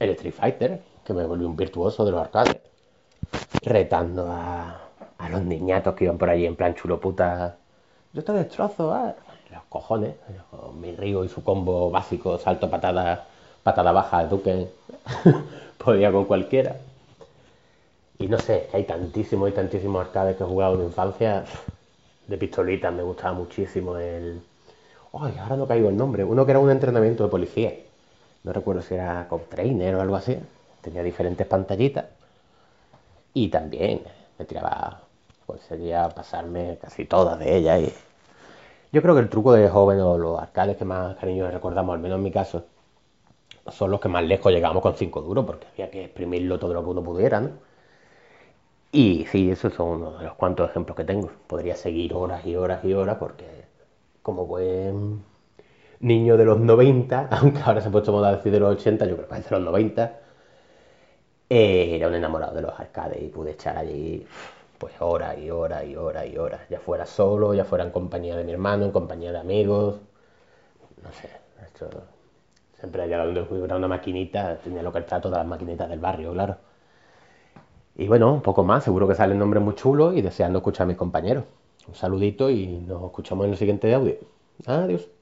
[0.00, 2.58] El Street Fighter, que me volvió un virtuoso de los arcades,
[3.62, 4.80] retando a,
[5.18, 7.56] a los niñatos que iban por allí en plan chulo puta.
[8.18, 9.14] Yo te destrozo, ah.
[9.48, 10.16] Los cojones.
[10.80, 13.26] Mi Río y su combo básico, salto, patada,
[13.62, 14.68] patada baja, Duque,
[15.78, 16.74] podía con cualquiera.
[18.18, 21.44] Y no sé, hay tantísimos y tantísimos arcades que he jugado en infancia.
[22.26, 24.42] De pistolitas me gustaba muchísimo el...
[25.12, 26.24] Ay, ahora no caigo el nombre.
[26.24, 27.72] Uno que era un entrenamiento de policía.
[28.42, 30.36] No recuerdo si era Cop Trainer o algo así.
[30.80, 32.06] Tenía diferentes pantallitas.
[33.32, 34.02] Y también
[34.40, 35.02] me tiraba...
[35.46, 37.80] Conseguía pasarme casi todas de ellas.
[37.80, 38.07] Y...
[38.92, 42.00] Yo creo que el truco de joven o los arcades que más cariño recordamos, al
[42.00, 42.66] menos en mi caso,
[43.70, 46.82] son los que más lejos llegamos con 5 duros, porque había que exprimirlo todo lo
[46.82, 47.50] que uno pudiera, ¿no?
[48.92, 51.30] Y sí, esos son uno de los cuantos ejemplos que tengo.
[51.46, 53.46] Podría seguir horas y horas y horas porque
[54.22, 55.22] como buen
[56.00, 59.16] niño de los 90, aunque ahora se ha puesto moda decir de los 80, yo
[59.16, 60.20] creo que es de los 90,
[61.50, 64.26] eh, era un enamorado de los arcades y pude echar allí
[64.78, 68.36] pues horas y horas y horas y horas, ya fuera solo, ya fuera en compañía
[68.36, 69.96] de mi hermano, en compañía de amigos,
[71.02, 71.30] no sé,
[71.64, 71.88] esto,
[72.78, 76.32] siempre allá donde era una maquinita, tenía lo que está todas las maquinitas del barrio,
[76.32, 76.56] claro.
[77.96, 80.86] Y bueno, un poco más, seguro que salen nombres muy chulos y deseando escuchar a
[80.86, 81.44] mis compañeros.
[81.88, 84.16] Un saludito y nos escuchamos en el siguiente audio.
[84.66, 85.17] Adiós.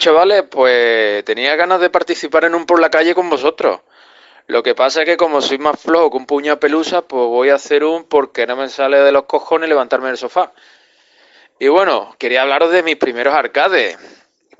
[0.00, 3.80] Chavales, pues tenía ganas de participar en un por la calle con vosotros.
[4.48, 7.24] Lo que pasa es que como soy más flojo que un puño de pelusa, pues
[7.26, 10.52] voy a hacer un porque no me sale de los cojones levantarme del sofá.
[11.60, 13.96] Y bueno, quería hablaros de mis primeros arcades.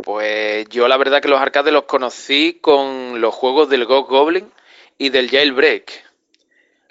[0.05, 4.53] Pues yo la verdad que los arcades los conocí con los juegos del Ghost Goblin
[4.97, 6.05] y del Jailbreak.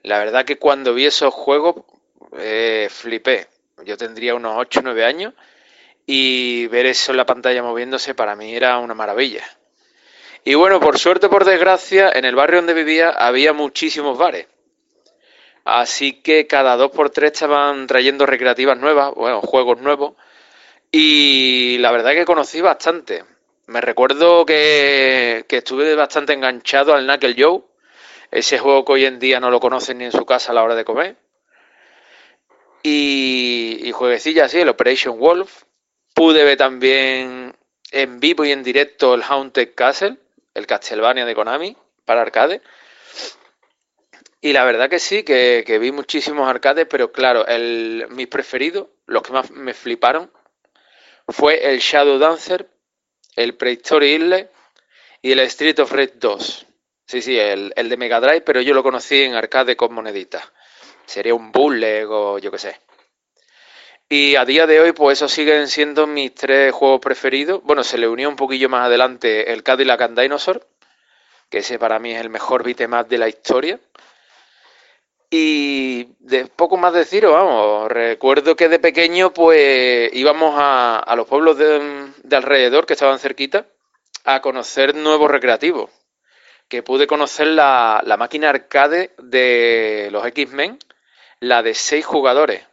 [0.03, 1.75] La verdad que cuando vi esos juegos
[2.37, 3.47] eh, flipé.
[3.85, 5.33] Yo tendría unos 8 o 9 años
[6.11, 9.43] y ver eso en la pantalla moviéndose para mí era una maravilla.
[10.43, 14.47] Y bueno, por suerte o por desgracia, en el barrio donde vivía había muchísimos bares.
[15.65, 20.15] Así que cada dos por tres estaban trayendo recreativas nuevas, bueno, juegos nuevos.
[20.91, 23.23] Y la verdad que conocí bastante.
[23.67, 27.61] Me recuerdo que, que estuve bastante enganchado al Knuckle Joe,
[28.31, 30.63] ese juego que hoy en día no lo conocen ni en su casa a la
[30.63, 31.17] hora de comer.
[32.81, 35.68] Y, y jueguecillas así, el Operation Wolf,
[36.19, 37.55] Pude ver también
[37.91, 40.17] en vivo y en directo el Haunted Castle,
[40.53, 42.61] el Castlevania de Konami, para arcade.
[44.41, 49.23] Y la verdad que sí, que, vi muchísimos arcades, pero claro, el, mis preferidos, los
[49.23, 50.29] que más me fliparon,
[51.29, 52.69] fue el Shadow Dancer,
[53.37, 54.49] el Prehistory Isle
[55.21, 56.65] y el Street of Rage 2.
[57.05, 60.43] Sí, sí, el, el de Mega Drive, pero yo lo conocí en arcade con moneditas.
[61.05, 62.88] Sería un bootleg o yo qué sé.
[64.11, 67.61] Y a día de hoy, pues esos siguen siendo mis tres juegos preferidos.
[67.63, 70.65] Bueno, se le unió un poquillo más adelante el Cadillac and Dinosaur,
[71.47, 73.79] que ese para mí es el mejor beat'em de la historia.
[75.29, 81.59] Y de poco más deciros, vamos, recuerdo que de pequeño pues íbamos a, los pueblos
[81.59, 83.67] de, alrededor que estaban cerquita
[84.25, 85.91] a conocer nuevos recreativos.
[86.67, 90.79] Que pude conocer la, la máquina arcade de los X-Men,
[91.41, 92.68] la de seis jugadores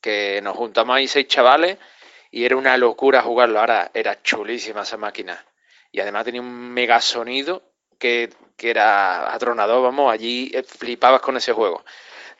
[0.00, 1.78] que nos juntamos ahí seis chavales
[2.30, 3.60] y era una locura jugarlo.
[3.60, 5.44] Ahora era chulísima esa máquina.
[5.90, 7.62] Y además tenía un mega sonido
[7.98, 11.84] que, era atronador, vamos, allí eh, flipabas con ese juego.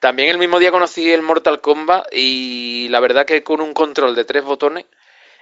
[0.01, 4.15] También el mismo día conocí el Mortal Kombat y la verdad que con un control
[4.15, 4.87] de tres botones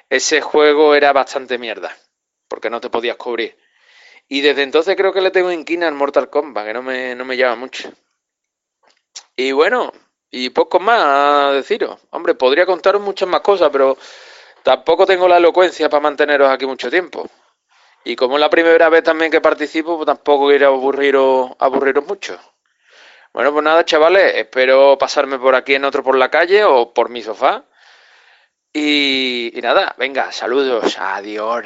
[0.08, 1.94] ese juego era bastante mierda,
[2.48, 3.58] porque no te podías cubrir.
[4.28, 7.24] Y desde entonces creo que le tengo inquina al Mortal Kombat, que no me, no
[7.24, 7.92] me llama mucho.
[9.36, 9.92] Y bueno,
[10.30, 11.98] y poco más deciros.
[12.10, 13.96] Hombre, podría contaros muchas más cosas, pero
[14.62, 17.28] tampoco tengo la elocuencia para manteneros aquí mucho tiempo.
[18.04, 22.38] Y como es la primera vez también que participo, pues tampoco quiero aburriros, aburriros mucho.
[23.32, 27.10] Bueno, pues nada, chavales, espero pasarme por aquí en otro por la calle o por
[27.10, 27.64] mi sofá.
[28.72, 31.64] Y, y nada, venga, saludos, adiós.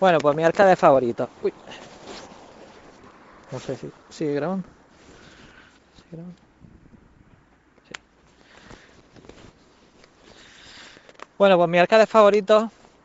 [0.00, 1.28] Bueno, pues mi arcade favorito.
[1.42, 1.52] Uy.
[3.50, 4.68] No sé si sigue grabando.
[6.10, 6.34] creo.
[7.88, 7.94] Sí.
[11.38, 12.64] Bueno, pues mis arcades favoritos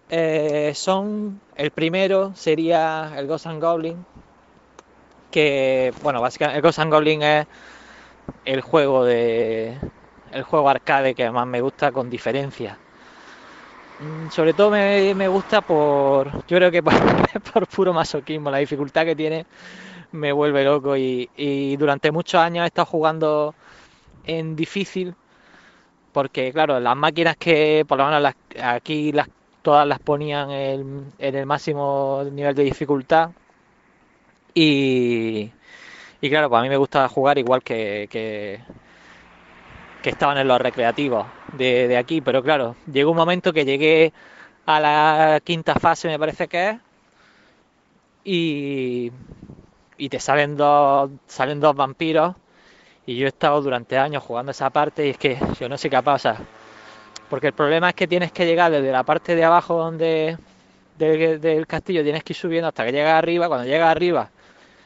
[0.09, 1.41] eh, son.
[1.55, 4.05] El primero sería el Ghost Goblin.
[5.31, 7.45] Que, bueno, básicamente el Ghost Goblin es
[8.45, 9.79] el juego de.
[10.31, 12.79] El juego arcade que más me gusta con diferencia.
[13.99, 16.31] Mm, Sobre todo me, me gusta por.
[16.47, 16.93] Yo creo que por,
[17.53, 18.49] por puro masoquismo.
[18.51, 19.45] La dificultad que tiene
[20.11, 20.97] me vuelve loco.
[20.97, 23.55] Y, y durante muchos años he estado jugando
[24.23, 25.15] en difícil.
[26.11, 29.29] Porque, claro, las máquinas que por lo menos las, aquí las,
[29.61, 33.31] todas las ponían en, en el máximo nivel de dificultad.
[34.53, 35.53] Y,
[36.21, 38.61] y claro, pues a mí me gusta jugar igual que, que,
[40.01, 42.21] que estaban en los recreativos de, aquí.
[42.21, 44.13] Pero claro, llegó un momento que llegué
[44.65, 46.77] a la quinta fase, me parece que es.
[48.23, 49.11] Y,
[49.97, 52.35] y te salen dos, salen dos vampiros.
[53.05, 55.89] Y yo he estado durante años jugando esa parte y es que yo no sé
[55.89, 56.37] qué pasa.
[57.29, 60.37] Porque el problema es que tienes que llegar desde la parte de abajo donde
[60.99, 63.47] del, castillo, tienes que ir subiendo hasta que llegas arriba.
[63.47, 64.29] Cuando llegas arriba,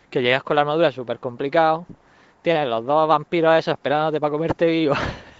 [0.09, 1.85] que llegas con la armadura súper complicado.
[2.43, 4.93] Tienes los dos vampiros esos esperándote para comerte vivo.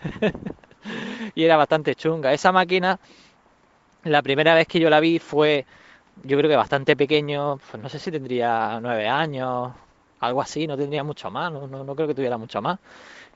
[1.36, 2.34] y era bastante chunga.
[2.34, 3.00] Esa máquina,
[4.04, 5.66] la primera vez que yo la vi fue,
[6.24, 9.74] yo creo que bastante pequeño, pues no sé si tendría nueve años,
[10.20, 12.80] algo así, no tendría mucho más, no, no, no creo que tuviera mucho más.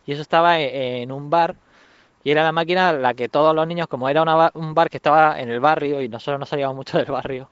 [0.05, 1.55] Y eso estaba en, en un bar
[2.23, 5.39] y era la máquina la que todos los niños, como era un bar que estaba
[5.39, 7.49] en el barrio y nosotros no salíamos mucho del barrio,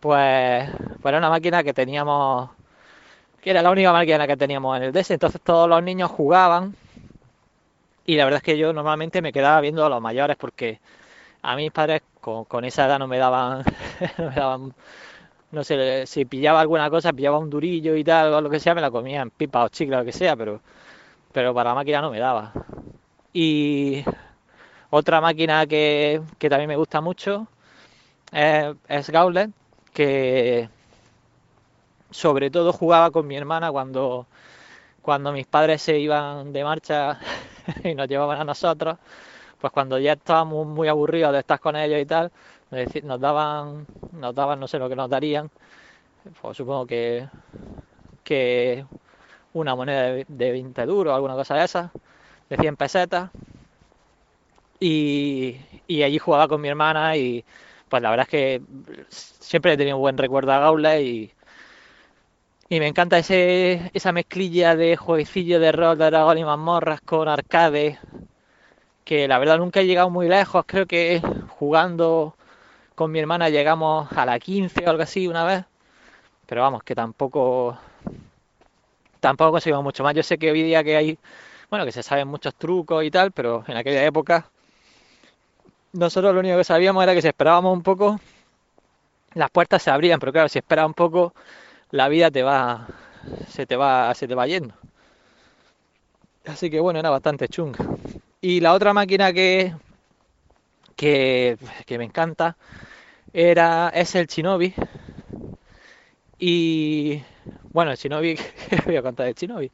[0.00, 0.70] pues,
[1.02, 2.50] pues era una máquina que teníamos,
[3.46, 6.74] que era la única máquina que teníamos en el DS, entonces todos los niños jugaban
[8.04, 10.80] y la verdad es que yo normalmente me quedaba viendo a los mayores porque
[11.42, 13.62] a mis padres con, esa edad no me daban,
[14.18, 14.74] no me daban,
[15.52, 18.74] no sé, si pillaba alguna cosa, pillaba un durillo y tal, o lo que sea,
[18.74, 20.60] me la comía en pipa o chicle o lo que sea, pero,
[21.30, 22.52] pero para la máquina no me daba.
[23.32, 24.02] Y
[24.90, 27.46] otra máquina que, que también me gusta mucho
[28.32, 29.52] es, es Gauntlet,
[29.92, 30.68] que
[32.16, 34.26] sobre todo jugaba con mi hermana cuando,
[35.02, 37.20] cuando mis padres se iban de marcha
[37.84, 38.98] y nos llevaban a nosotros,
[39.60, 42.32] pues cuando ya estábamos muy aburridos de estar con ellos y tal,
[43.02, 45.50] nos, daban, nos daban, no sé lo que nos darían,
[46.40, 47.28] pues supongo que,
[48.24, 48.86] que
[49.52, 51.90] una moneda de, de 20 duros, alguna cosa de esas,
[52.48, 53.30] de 100 pesetas,
[54.80, 57.44] y, y allí jugaba con mi hermana y
[57.90, 58.62] pues la verdad es que
[59.08, 61.35] siempre he tenido un buen recuerdo a Gauntlet y,
[62.68, 67.28] y me encanta ese, esa mezclilla de jueguecillo de rol, de dragón y mazmorras con
[67.28, 67.98] arcade,
[69.04, 71.22] que la verdad nunca he llegado muy lejos, creo que
[71.58, 72.34] jugando
[72.94, 75.64] con mi hermana llegamos a la 15 o algo así una vez,
[76.46, 77.78] pero vamos, que tampoco
[79.20, 80.14] tampoco conseguimos mucho más.
[80.14, 81.18] Yo sé que hoy día que hay,
[81.70, 84.50] bueno, que se saben muchos trucos y tal, pero en aquella época
[85.92, 88.20] nosotros lo único que sabíamos era que si esperábamos un poco,
[89.34, 91.34] las puertas se abrían, pero claro, si esperas un poco,
[91.90, 92.86] la vida te va,
[93.48, 94.74] se te va, se te va yendo.
[96.46, 97.84] Así que bueno, era bastante chunga.
[98.40, 99.74] Y la otra máquina que,
[100.94, 102.56] que, que me encanta
[103.32, 104.74] era, es el Shinobi.
[106.38, 107.22] Y
[107.72, 109.70] bueno, el Shinobi, ¿qué voy a contar del Shinobi?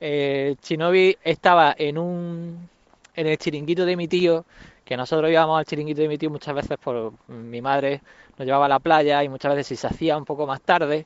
[0.00, 2.68] Eh, el Shinobi estaba en un,
[3.14, 4.44] en el chiringuito de mi tío,
[4.88, 8.00] que nosotros íbamos al chiringuito de mi tío muchas veces por mi madre
[8.38, 11.04] nos llevaba a la playa y muchas veces si se hacía un poco más tarde,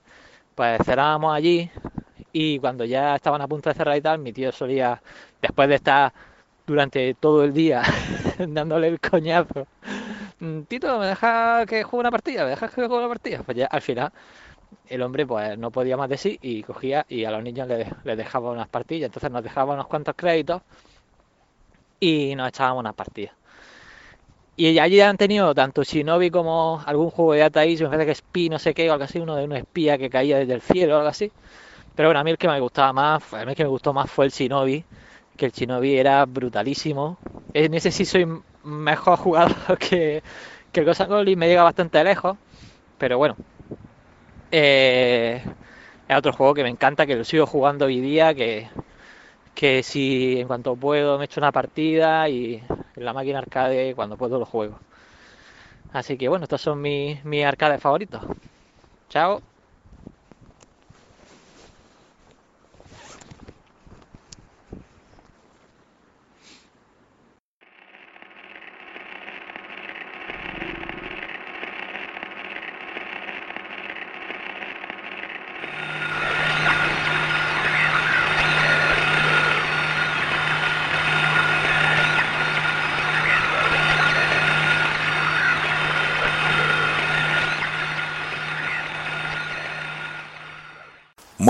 [0.54, 1.68] pues cenábamos allí
[2.32, 5.02] y cuando ya estaban a punto de cerrar y tal, mi tío solía,
[5.40, 6.12] después de estar
[6.66, 7.82] durante todo el día
[8.38, 9.66] dándole el coñazo,
[10.40, 12.44] "Mm, Tito, ¿me dejas que juegue una partida?
[12.44, 13.42] ¿Me dejas que juegue una partida?
[13.44, 14.12] Pues ya al final
[14.88, 17.88] el hombre pues no podía más de sí y cogía y a los niños les,
[18.04, 20.62] les dejaba unas partidas, entonces nos dejaba unos cuantos créditos
[22.00, 23.41] y nos echábamos unas partidas.
[24.56, 28.48] Y allí han tenido tanto Shinobi como algún juego de East, me parece que Spy,
[28.50, 30.94] no sé qué, o algo así, uno de un espía que caía desde el cielo
[30.94, 31.32] o algo así.
[31.94, 33.92] Pero bueno, a mí el que me gustaba más, a mí el que me gustó
[33.92, 34.84] más fue el Shinobi,
[35.36, 37.18] que el Shinobi era brutalísimo.
[37.54, 38.26] En ese sí soy
[38.64, 40.22] mejor jugador que,
[40.72, 42.36] que el Ghost Goblin, me llega bastante lejos,
[42.98, 43.36] pero bueno.
[44.50, 45.42] Eh,
[46.08, 48.68] es otro juego que me encanta, que lo sigo jugando hoy día, que,
[49.54, 52.62] que si en cuanto puedo me echo una partida y
[52.96, 54.78] en la máquina arcade cuando puedo lo juego.
[55.92, 58.22] Así que bueno, estos son mis, mis arcades favoritos.
[59.10, 59.42] Chao.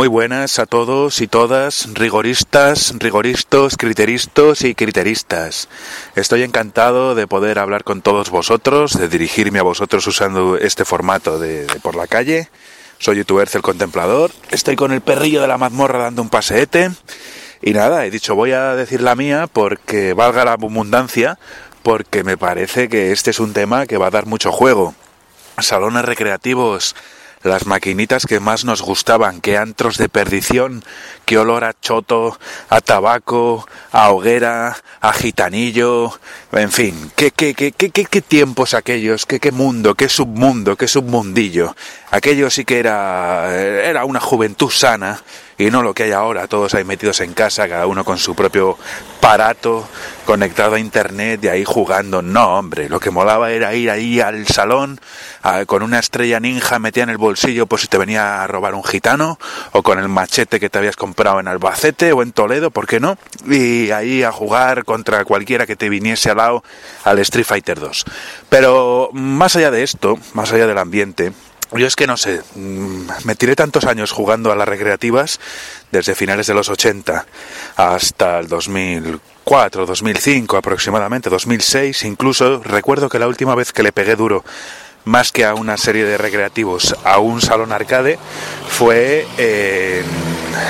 [0.03, 5.68] Muy buenas a todos y todas, rigoristas, rigoristas, criteristas y criteristas.
[6.16, 11.38] Estoy encantado de poder hablar con todos vosotros, de dirigirme a vosotros usando este formato
[11.38, 12.48] de, por la calle.
[12.98, 16.90] Soy youtuber el contemplador, estoy con el perrillo de la mazmorra dando un paseete.
[17.62, 21.38] Y nada, he dicho voy a decir la mía porque valga la abundancia,
[21.84, 24.96] porque me parece que este es un tema que va a dar mucho juego.
[25.61, 26.96] Salones recreativos,
[27.43, 30.84] las maquinitas que más nos gustaban, qué antros de perdición,
[31.24, 32.38] qué olor a choto,
[32.68, 36.18] a tabaco, a hoguera, a gitanillo,
[36.53, 40.76] en fin, qué, qué, qué, qué, qué, qué tiempos aquellos, qué, qué mundo, qué submundo,
[40.76, 41.74] qué submundillo.
[42.11, 45.22] Aquello sí que era, era una juventud sana
[45.66, 48.34] y no lo que hay ahora, todos ahí metidos en casa, cada uno con su
[48.34, 48.78] propio
[49.18, 49.88] aparato
[50.24, 52.22] conectado a internet y ahí jugando.
[52.22, 55.00] No, hombre, lo que molaba era ir ahí al salón
[55.42, 58.74] a- con una estrella ninja metida en el bolsillo por si te venía a robar
[58.74, 59.38] un gitano
[59.72, 62.98] o con el machete que te habías comprado en Albacete o en Toledo, ¿por qué
[62.98, 63.16] no?
[63.48, 66.64] Y ahí a jugar contra cualquiera que te viniese al lado
[67.04, 68.04] al Street Fighter 2.
[68.48, 71.32] Pero más allá de esto, más allá del ambiente,
[71.75, 75.41] yo es que no sé, mm, me tiré tantos años jugando a las recreativas,
[75.91, 77.27] desde finales de los 80
[77.77, 84.16] hasta el 2004, 2005 aproximadamente, 2006 incluso, recuerdo que la última vez que le pegué
[84.16, 84.45] duro
[85.05, 88.18] más que a una serie de recreativos, a un salón arcade,
[88.68, 90.05] fue en...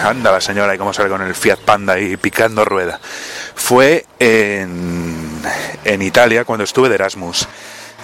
[0.04, 3.00] Anda la señora, y cómo sale con el Fiat Panda y picando rueda.
[3.54, 5.42] Fue en,
[5.84, 7.46] en Italia cuando estuve de Erasmus,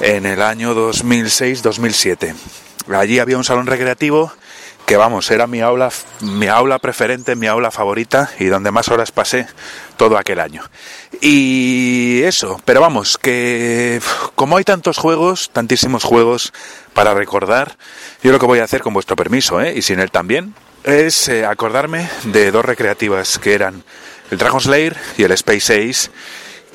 [0.01, 2.35] en el año 2006-2007.
[2.95, 4.33] Allí había un salón recreativo
[4.89, 9.13] que vamos, era mi aula, mi aula preferente, mi aula favorita y donde más horas
[9.13, 9.47] pasé
[9.99, 10.63] todo aquel año.
[11.21, 14.01] Y eso, pero vamos, que
[14.35, 16.55] como hay tantos juegos, tantísimos juegos
[16.95, 17.77] para recordar,
[18.23, 19.75] yo lo que voy a hacer con vuestro permiso, ¿eh?
[19.77, 23.85] y sin él también, es eh, acordarme de dos recreativas que eran
[24.31, 26.11] el Dragon Slayer y el Space Ace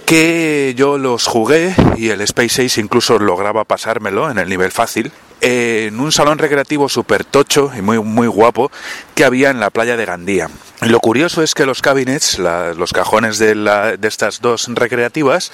[0.06, 5.12] que yo los jugué y el Space Ace incluso lograba pasármelo en el nivel fácil
[5.46, 8.72] en un salón recreativo súper tocho y muy, muy guapo
[9.14, 10.50] que había en la playa de Gandía.
[10.82, 15.52] Lo curioso es que los cabinets, los cajones de, la- de estas dos recreativas,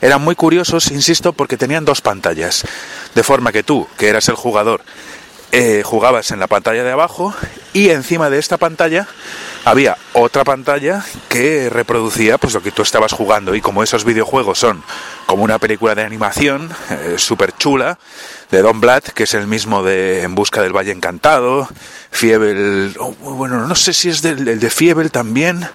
[0.00, 2.64] eran muy curiosos, insisto, porque tenían dos pantallas.
[3.14, 4.80] De forma que tú, que eras el jugador,
[5.52, 7.34] eh, jugabas en la pantalla de abajo
[7.74, 9.06] y encima de esta pantalla
[9.66, 14.60] había otra pantalla que reproducía pues lo que tú estabas jugando y como esos videojuegos
[14.60, 14.84] son
[15.26, 17.98] como una película de animación eh, súper chula
[18.52, 21.68] de Don Blatt que es el mismo de En busca del Valle Encantado
[22.12, 25.68] Fievel oh, bueno no sé si es del, el de Fievel también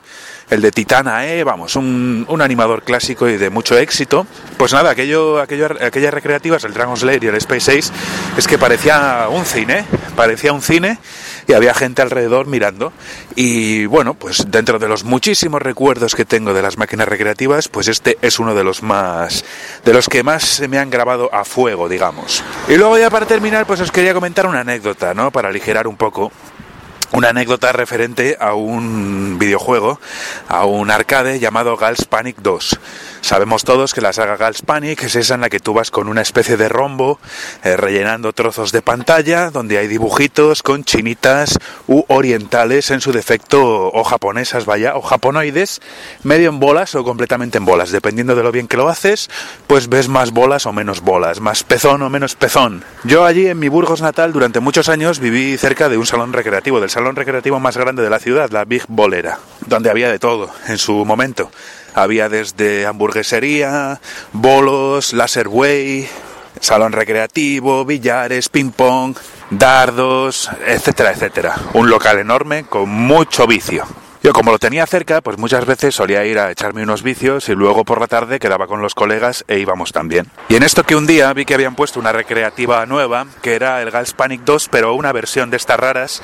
[0.50, 4.28] el de Titana E, vamos, un, un animador clásico y de mucho éxito.
[4.58, 7.94] Pues nada, aquello, aquello, aquellas recreativas, el Dragon Slayer y el Space Ace,
[8.36, 9.86] es que parecía un cine,
[10.18, 11.00] parecía un cine
[11.48, 12.94] y había gente alrededor mirando.
[13.36, 17.88] Y bueno, pues dentro de los muchísimos recuerdos que tengo de las máquinas recreativas, pues
[17.88, 19.46] este es uno de los más,
[19.84, 22.44] de los que más se me han grabado a fuego, digamos.
[22.68, 25.32] Y luego ya para terminar, pues os quería comentar una anécdota, ¿no?
[25.32, 26.32] Para aligerar un poco
[27.14, 30.00] una anécdota referente a un videojuego,
[30.48, 32.80] a un arcade llamado Gals Panic 2.
[33.22, 36.07] Sabemos todos que la saga Gals Panic es esa en la que tú vas con
[36.07, 37.19] una especie de rombo
[37.63, 43.91] eh, rellenando trozos de pantalla donde hay dibujitos con chinitas u orientales en su defecto
[43.93, 45.82] o japonesas, vaya, o japonoides,
[46.24, 47.91] medio en bolas o completamente en bolas.
[47.91, 49.30] Dependiendo de lo bien que lo haces,
[49.67, 52.84] pues ves más bolas o menos bolas, más pezón o menos pezón.
[53.03, 56.82] Yo allí en mi Burgos natal durante muchos años viví cerca de un salón recreativo,
[56.82, 60.49] del salón recreativo más grande de la ciudad, la Big Bolera, donde había de todo
[60.67, 61.51] en su momento.
[61.94, 64.00] Había desde hamburguesería,
[64.34, 66.08] bolos, láser way,
[66.60, 69.16] salón recreativo, billares, ping pong,
[69.50, 71.56] dardos, etcétera, etcétera.
[71.74, 73.86] Un local enorme con mucho vicio.
[74.24, 77.55] Yo como lo tenía cerca, pues muchas veces solía ir a echarme unos vicios y
[77.55, 80.28] luego por la tarde quedaba con los colegas e íbamos también.
[80.47, 83.82] Y en esto que un día vi que habían puesto una recreativa nueva, que era
[83.82, 86.22] el Gals Panic 2, pero una versión de estas raras.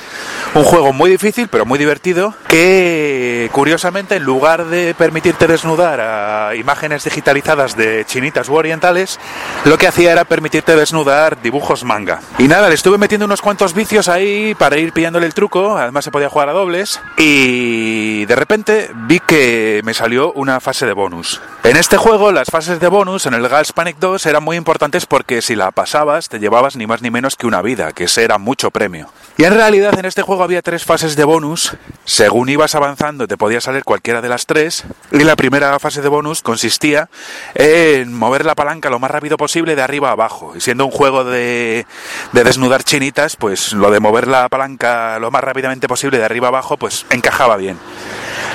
[0.54, 6.54] Un juego muy difícil, pero muy divertido, que curiosamente en lugar de permitirte desnudar a
[6.54, 9.20] imágenes digitalizadas de chinitas u orientales,
[9.66, 12.20] lo que hacía era permitirte desnudar dibujos manga.
[12.38, 16.06] Y nada, le estuve metiendo unos cuantos vicios ahí para ir pillándole el truco, además
[16.06, 20.86] se podía jugar a dobles, y y de repente vi que me salió una fase
[20.86, 21.42] de bonus.
[21.64, 25.06] En este juego las fases de bonus en el Gals Panic 2 eran muy importantes
[25.06, 28.24] porque si la pasabas te llevabas ni más ni menos que una vida, que ese
[28.24, 29.10] era mucho premio.
[29.38, 33.38] Y en realidad en este juego había tres fases de bonus, según ibas avanzando te
[33.38, 37.10] podía salir cualquiera de las tres, y la primera fase de bonus consistía
[37.56, 40.92] en mover la palanca lo más rápido posible de arriba a abajo, y siendo un
[40.92, 41.86] juego de,
[42.34, 46.48] de desnudar chinitas, pues lo de mover la palanca lo más rápidamente posible de arriba
[46.48, 47.77] a abajo, pues encajaba bien.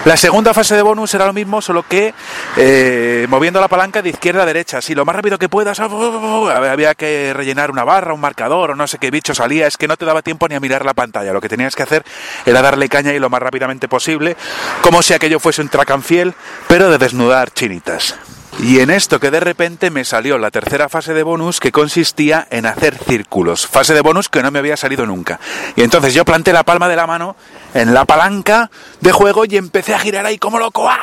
[0.05, 2.13] La segunda fase de bonus era lo mismo, solo que
[2.57, 6.95] eh, moviendo la palanca de izquierda a derecha, así lo más rápido que puedas, había
[6.97, 9.97] que rellenar una barra, un marcador o no sé qué bicho salía, es que no
[9.97, 12.05] te daba tiempo ni a mirar la pantalla, lo que tenías que hacer
[12.45, 14.37] era darle caña y lo más rápidamente posible,
[14.83, 16.35] como si aquello fuese un track and fiel,
[16.67, 18.17] pero de desnudar chinitas.
[18.61, 22.47] Y en esto que de repente me salió la tercera fase de bonus que consistía
[22.51, 23.67] en hacer círculos.
[23.67, 25.41] Fase de bonus que no me había salido nunca.
[25.75, 27.35] Y entonces yo planté la palma de la mano
[27.75, 30.89] en la palanca de juego y empecé a girar ahí como loco.
[30.89, 30.99] ¡Ah!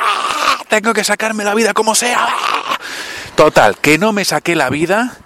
[0.68, 2.28] Tengo que sacarme la vida como sea.
[2.28, 2.78] ¡Ah!
[3.34, 5.18] Total, que no me saqué la vida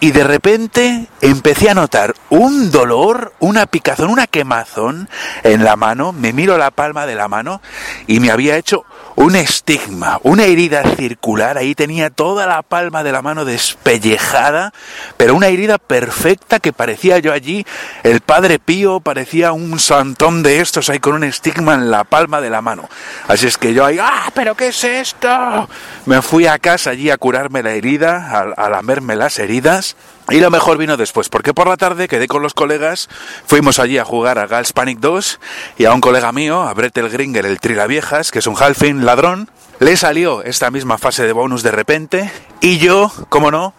[0.00, 5.08] y de repente empecé a notar un dolor, una picazón, una quemazón
[5.44, 6.12] en la mano.
[6.12, 7.60] Me miro la palma de la mano
[8.06, 8.84] y me había hecho
[9.20, 11.58] un estigma, una herida circular.
[11.58, 14.72] Ahí tenía toda la palma de la mano despellejada,
[15.18, 17.66] pero una herida perfecta que parecía yo allí.
[18.02, 22.40] El padre Pío parecía un santón de estos ahí con un estigma en la palma
[22.40, 22.88] de la mano.
[23.28, 24.30] Así es que yo ahí, ¡ah!
[24.32, 25.68] ¿Pero qué es esto?
[26.06, 29.96] Me fui a casa allí a curarme la herida, a, a lamerme las heridas.
[30.30, 33.08] Y lo mejor vino después, porque por la tarde quedé con los colegas,
[33.46, 35.40] fuimos allí a jugar a Gals Panic 2
[35.78, 39.04] y a un colega mío, a Brett el Gringer, el Trilaviejas, que es un halfing
[39.04, 39.50] ladrón,
[39.80, 43.74] le salió esta misma fase de bonus de repente y yo, como no,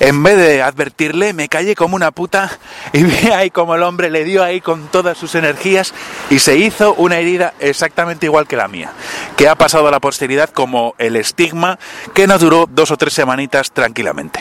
[0.00, 2.50] en vez de advertirle, me callé como una puta
[2.92, 5.94] y vi ahí como el hombre le dio ahí con todas sus energías
[6.28, 8.92] y se hizo una herida exactamente igual que la mía,
[9.36, 11.78] que ha pasado a la posteridad como el estigma
[12.12, 14.40] que nos duró dos o tres semanitas tranquilamente.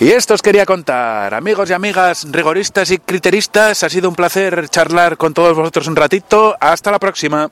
[0.00, 4.68] Y esto os quería contar, amigos y amigas rigoristas y criteristas, ha sido un placer
[4.68, 7.48] charlar con todos vosotros un ratito, hasta la próxima.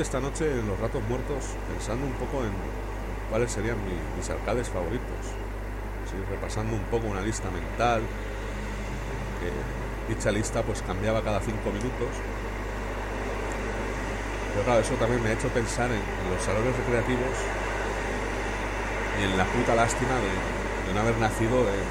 [0.00, 2.50] Esta noche en los ratos muertos pensando un poco en
[3.30, 5.36] cuáles serían mi- mis arcades favoritos.
[6.30, 8.02] Repasando un poco una lista mental,
[9.40, 12.08] que dicha lista pues cambiaba cada cinco minutos.
[14.52, 17.36] Pero claro, eso también me ha hecho pensar en, los salones recreativos
[19.20, 21.88] y en la puta lástima de, no haber nacido en,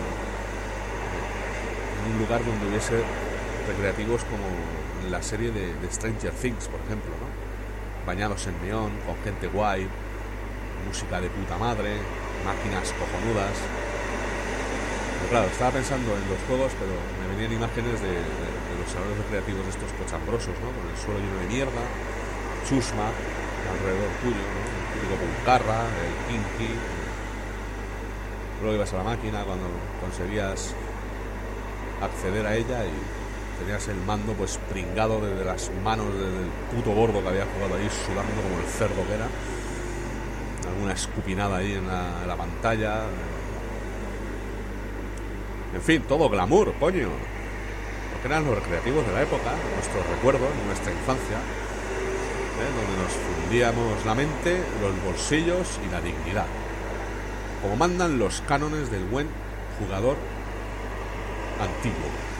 [2.11, 3.01] un lugar donde hubiese
[3.67, 4.45] recreativos como
[5.09, 7.50] la serie de, de Stranger Things, por ejemplo, ¿no?
[8.05, 9.87] Bañados en neón, con gente guay,
[10.87, 11.95] música de puta madre,
[12.45, 13.53] máquinas cojonudas.
[15.29, 16.91] Claro, estaba pensando en los juegos, pero
[17.21, 20.73] me venían imágenes de, de- de los salones recreativos estos cochambrosos, ¿no?
[20.75, 21.83] Con el suelo lleno de mierda,
[22.67, 23.07] chusma
[23.71, 24.59] alrededor tuyo, ¿no?
[24.65, 26.73] El típico puncarra, el kinky.
[28.61, 29.67] Luego ibas a la máquina cuando
[30.01, 30.73] conseguías
[32.01, 32.91] acceder a ella y
[33.61, 37.87] tenías el mando pues pringado desde las manos del puto gordo que había jugado ahí
[38.05, 39.27] sudando como el cerdo que era.
[40.67, 43.03] Alguna escupinada ahí en la, pantalla.
[45.73, 47.09] En fin, todo glamour, coño.
[48.13, 52.69] Porque eran los recreativos de la época nuestros recuerdos, nuestra infancia ¿eh?
[52.75, 56.47] donde nos fundíamos la mente, los bolsillos y la dignidad.
[57.61, 59.27] Como mandan los cánones del buen
[59.79, 60.17] jugador
[61.59, 62.30] antiguo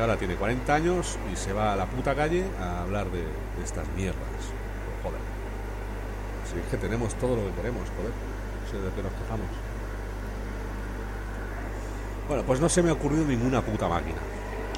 [0.00, 3.24] ahora tiene 40 años y se va a la puta calle a hablar de,
[3.62, 4.18] estas mierdas.
[5.02, 5.20] Joder.
[6.50, 8.12] Si es que tenemos todo lo que queremos, joder.
[8.12, 9.46] No sé de qué nos quejamos.
[12.28, 14.18] Bueno, pues no se me ha ocurrido ninguna puta máquina.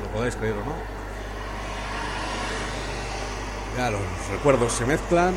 [0.02, 0.74] Lo podéis creer o no.
[3.76, 4.00] Ya los
[4.30, 5.34] recuerdos se mezclan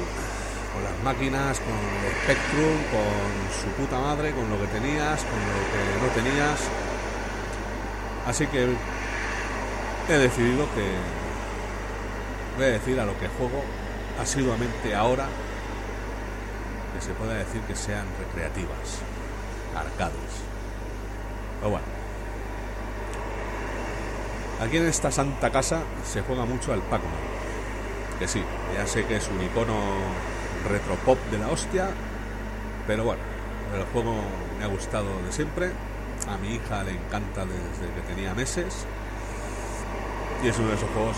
[0.74, 5.40] con las máquinas, con el Spectrum, con su puta madre, con lo que tenías, con
[5.40, 6.60] lo que no tenías.
[8.26, 8.76] Así que
[10.10, 10.86] he decidido que
[12.58, 13.64] voy a decir a lo que juego
[14.22, 15.28] asiduamente ahora
[16.94, 19.00] que se pueda decir que sean recreativas,
[19.76, 20.44] arcades.
[21.60, 21.86] Pero bueno,
[24.62, 27.12] aquí en esta santa casa se juega mucho al Pac-Man.
[28.20, 28.44] Que sí,
[28.76, 29.80] ya sé que es un icono
[30.70, 31.90] retropop de la hostia,
[32.86, 33.22] pero bueno,
[33.76, 34.16] el juego
[34.60, 35.72] me ha gustado de siempre.
[36.28, 38.86] A mi hija le encanta desde que tenía meses.
[40.44, 41.16] Y es uno de esos juegos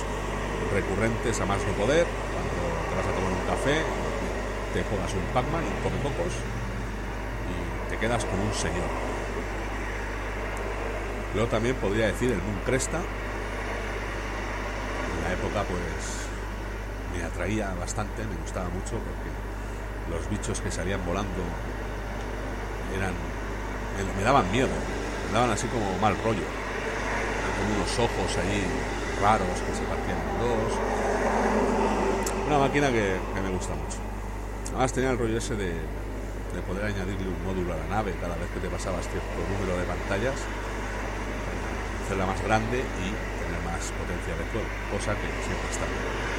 [0.71, 2.05] recurrentes a más no poder.
[2.05, 2.53] Cuando
[2.89, 3.81] te vas a tomar un café,
[4.71, 6.33] te juegas un Pac-Man, un Pocos
[7.49, 8.85] y te quedas como un señor.
[11.33, 12.99] Luego también podría decir el Moon Cresta.
[15.09, 16.27] En la época pues
[17.17, 19.31] me atraía bastante, me gustaba mucho porque
[20.11, 21.41] los bichos que salían volando
[22.95, 23.13] eran
[24.17, 24.69] me, daban miedo,
[25.27, 26.45] me daban así como mal rollo.
[26.45, 28.63] Eran como unos ojos allí
[29.21, 30.73] raros que se partían en dos.
[32.47, 33.97] Una máquina que, me gusta mucho.
[34.69, 38.35] Además tenía el rollo ese de, de poder añadirle un módulo a la nave cada
[38.35, 40.35] vez que te pasabas cierto número de pantallas,
[42.05, 43.07] hacerla más grande y
[43.41, 46.35] tener más potencia vector, cosa que siempre está bien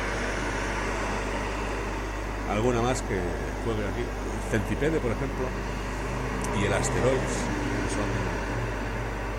[2.51, 3.19] alguna más que
[3.65, 4.05] juegue aquí.
[4.51, 5.47] Centipede, por ejemplo,
[6.61, 7.37] y el Asteroids
[7.91, 8.09] son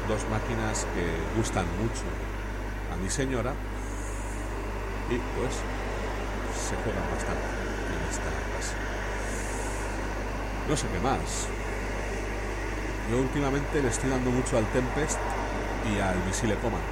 [0.07, 1.05] dos máquinas que
[1.37, 2.03] gustan mucho
[3.01, 3.53] mi señora
[5.09, 5.53] y pues
[6.57, 7.47] se juegan bastante
[7.93, 8.75] en esta casa.
[10.67, 11.47] No sé qué más.
[13.09, 15.17] Yo últimamente le estoy dando mucho al Tempest
[15.89, 16.83] y al Missile Command.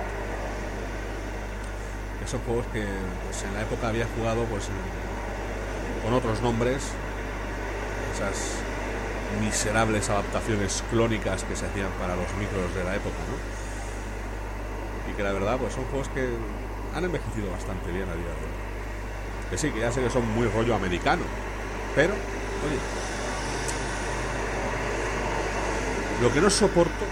[2.24, 2.86] Esos juegos que
[3.26, 4.70] pues, en la época había jugado pues
[6.04, 6.84] con otros nombres,
[8.14, 8.56] esas
[9.42, 13.55] miserables adaptaciones clónicas que se hacían para los micros de la época, ¿no?
[15.18, 16.28] Que la verdad, pues son juegos que
[16.94, 19.50] han envejecido bastante bien a día de hoy.
[19.50, 21.24] Que sí, que ya sé que son muy rollo americano,
[21.96, 22.80] pero, oye,
[26.22, 27.06] lo que no soporto,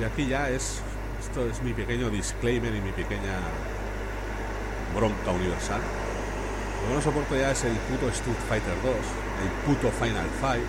[0.00, 0.80] y aquí ya es,
[1.20, 3.40] esto es mi pequeño disclaimer y mi pequeña
[4.94, 5.80] bronca universal,
[6.82, 8.94] lo que no soporto ya es el puto Street Fighter 2,
[9.42, 10.64] el puto Final Fight,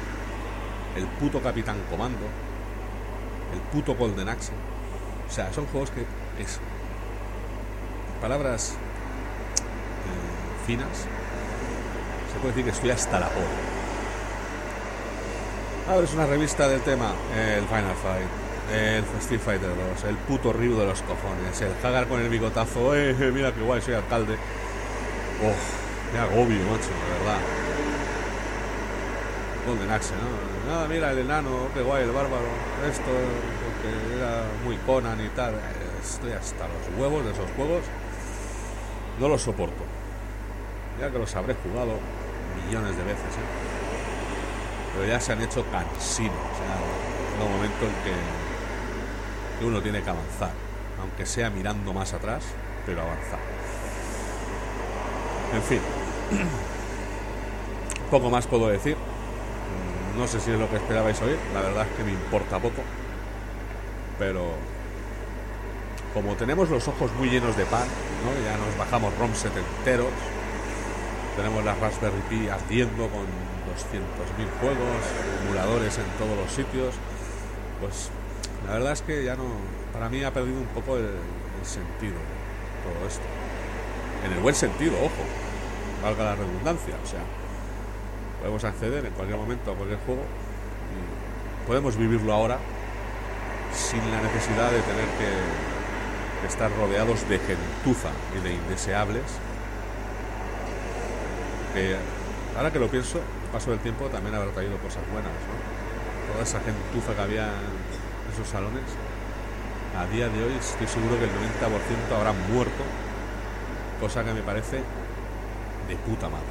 [0.95, 2.25] el puto Capitán Comando,
[3.53, 4.51] el puto Golden Axe.
[5.27, 6.05] O sea, son juegos que
[6.43, 6.59] es.
[8.21, 11.05] palabras eh, finas,
[12.33, 13.45] se puede decir que estoy hasta la polla.
[15.89, 18.27] Abres una revista del tema, el Final Fight,
[18.73, 22.95] el Street Fighter 2, el puto Ryu de los cojones, el Hagar con el bigotazo,
[22.95, 24.35] eh, mira que guay, soy alcalde.
[25.43, 27.39] Oh, Qué agobio, macho, de verdad.
[29.67, 30.71] Golden Axe, ¿no?
[30.71, 32.47] Nada, mira el enano, qué guay, el bárbaro.
[32.89, 35.55] Esto, porque era muy Conan y tal.
[36.09, 37.83] Estoy hasta los huevos de esos juegos.
[39.19, 39.83] No los soporto.
[40.99, 41.99] Ya que los habré jugado
[42.65, 43.47] millones de veces, ¿eh?
[44.93, 46.33] Pero ya se han hecho cansinos.
[46.33, 50.51] O sea, un momento en que, que uno tiene que avanzar.
[50.99, 52.43] Aunque sea mirando más atrás,
[52.85, 53.39] pero avanzar.
[55.53, 55.81] En fin.
[58.11, 58.95] Poco más puedo decir.
[60.17, 61.37] No sé si es lo que esperabais oír.
[61.53, 62.81] La verdad es que me importa poco.
[64.17, 64.55] Pero
[66.17, 67.85] como tenemos los ojos muy llenos de pan,
[68.43, 70.09] ya nos bajamos ROM enteros,
[71.35, 74.97] tenemos la Raspberry Pi ardiendo con 200.000 juegos,
[75.43, 76.95] emuladores en todos los sitios,
[77.79, 78.09] pues
[78.65, 79.43] la verdad es que ya no,
[79.93, 81.05] para mí ha perdido un poco el
[81.61, 82.15] sentido
[82.81, 83.21] todo esto.
[84.25, 85.21] En el buen sentido, ojo,
[86.01, 87.21] valga la redundancia, o sea,
[88.39, 92.57] podemos acceder en cualquier momento a cualquier juego y podemos vivirlo ahora
[93.71, 95.76] sin la necesidad de tener que
[96.45, 99.23] estar rodeados de gentuza y de indeseables
[101.73, 101.95] que
[102.55, 103.21] ahora que lo pienso
[103.51, 105.31] paso del tiempo también habrá traído cosas buenas
[106.31, 108.83] toda esa gentuza que había en esos salones
[109.97, 112.83] a día de hoy estoy seguro que el 90% habrá muerto
[113.99, 114.77] cosa que me parece
[115.87, 116.45] de puta madre.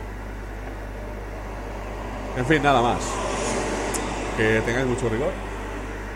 [2.37, 2.99] En fin, nada más.
[4.37, 5.32] Que tengáis mucho rigor,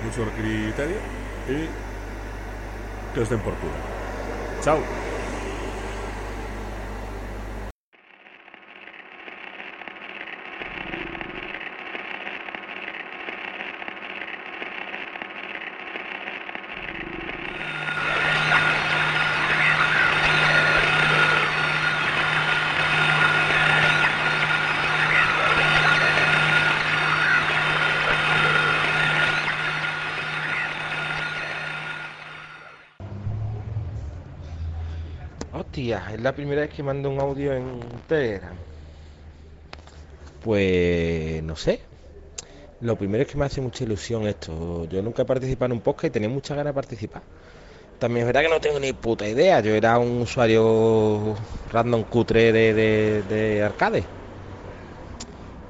[0.05, 0.97] mucho criterio
[1.49, 1.90] y
[3.15, 3.73] que os den por culo.
[4.63, 5.10] Chao.
[36.21, 38.55] Es la primera vez que mando un audio en Telegram.
[40.45, 41.81] Pues no sé.
[42.83, 44.85] Lo primero es que me hace mucha ilusión esto.
[44.85, 47.23] Yo nunca he participado en un podcast y tenía muchas ganas de participar.
[47.99, 49.61] También es verdad que no tengo ni puta idea.
[49.61, 51.37] Yo era un usuario
[51.73, 54.05] random cutre de, de, arcade.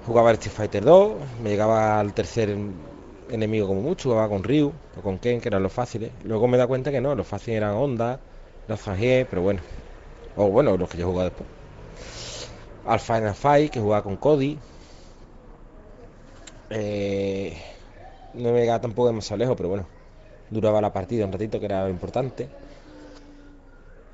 [0.05, 1.13] Jugaba Street Fighter 2,
[1.45, 2.57] me llegaba al tercer
[3.31, 6.11] enemigo como mucho, jugaba con Ryu o con Ken, que eran los fáciles.
[6.25, 8.19] Luego me da cuenta que no, los fáciles eran Honda,
[8.67, 9.61] los Zangé, pero bueno.
[10.37, 11.49] O bueno, los que yo jugaba después.
[12.87, 14.59] Al Final Fight, que jugaba con Cody.
[16.71, 17.57] Eh,
[18.35, 19.87] no me llegaba tampoco demasiado lejos, pero bueno.
[20.51, 22.49] Duraba la partida un ratito, que era importante.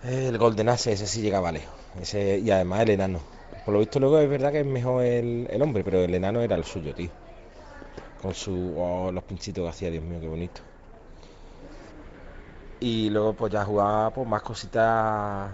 [0.05, 1.75] El Golden Ace, ese sí llegaba lejos.
[2.01, 3.21] Ese, y además el enano.
[3.65, 6.41] Por lo visto luego es verdad que es mejor el, el hombre, pero el enano
[6.41, 7.11] era el suyo, tío.
[8.23, 8.75] Con su...
[8.77, 10.61] oh, los pinchitos que hacía, Dios mío, qué bonito.
[12.81, 15.51] Y luego pues ya jugaba pues, más cositas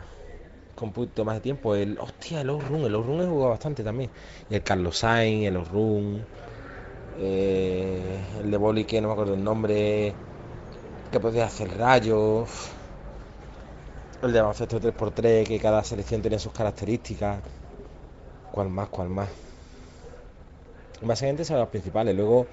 [0.74, 1.74] con un más de tiempo.
[1.74, 4.10] El, hostia, el Outrun, el Outrun he jugado bastante también.
[4.50, 6.24] Y el Carlos Sainz, el Outrun,
[7.18, 10.14] eh, el de Boli que no me acuerdo el nombre,
[11.10, 12.70] que podía hacer rayos.
[14.22, 17.40] El de baloncesto 3x3, que cada selección tenía sus características.
[18.52, 18.88] ¿Cuál más?
[18.88, 19.28] ¿Cuál más?
[21.02, 22.14] Básicamente son los principales.
[22.16, 22.46] Luego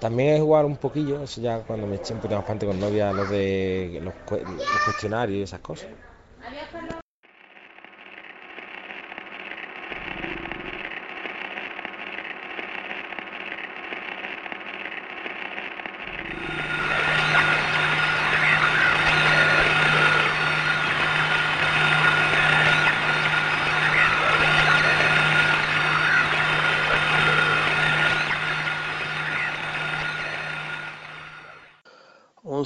[0.00, 3.12] también he jugado un poquillo, eso ya cuando me eché un poquito más con novia,
[3.12, 5.88] los de los, los cuestionarios y esas cosas.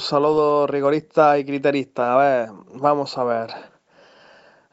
[0.04, 2.14] Saludo rigorista y criterista.
[2.14, 3.50] A ver, vamos a ver.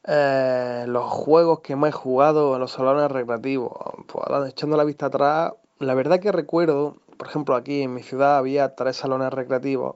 [0.03, 3.71] Eh, los juegos que más he jugado en los salones recreativos.
[4.07, 8.37] Pues echando la vista atrás, la verdad que recuerdo, por ejemplo, aquí en mi ciudad
[8.37, 9.95] había tres salones recreativos.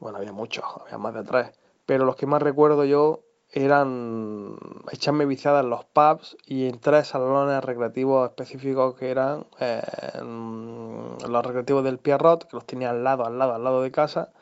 [0.00, 1.52] Bueno, había muchos, había más de tres.
[1.86, 3.20] Pero los que más recuerdo yo
[3.50, 4.56] eran
[4.92, 9.82] echarme viciadas en los pubs y en tres salones recreativos específicos que eran eh,
[10.22, 14.32] los recreativos del Pierrot, que los tenía al lado, al lado, al lado de casa,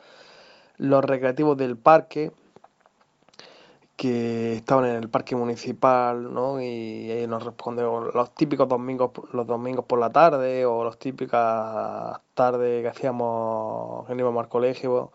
[0.77, 2.31] los recreativos del parque,
[3.95, 6.61] que estaban en el parque municipal, ¿no?
[6.61, 12.19] Y ahí nos respondió los típicos domingos, los domingos por la tarde, o las típicas
[12.35, 15.11] tardes que hacíamos, que íbamos al colegio,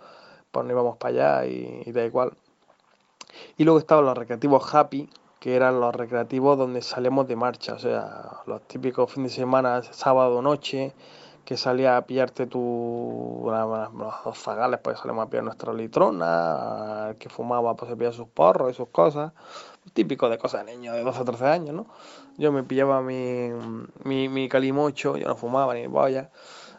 [0.50, 2.32] pues no íbamos para allá y, y da igual.
[3.56, 5.08] Y luego estaban los recreativos happy,
[5.38, 9.82] que eran los recreativos donde salíamos de marcha, o sea, los típicos fines de semana,
[9.82, 10.92] sábado noche,
[11.44, 17.16] que salía a pillarte tu los dos zagales, pues salíamos a pillar nuestra litrona, el
[17.16, 19.32] que fumaba pues se pillaba sus porros y sus cosas,
[19.92, 21.86] típico de cosas de niños de 12 o 13 años, ¿no?
[22.38, 23.50] Yo me pillaba mi,
[24.04, 26.30] mi, mi calimocho, yo no fumaba ni boya,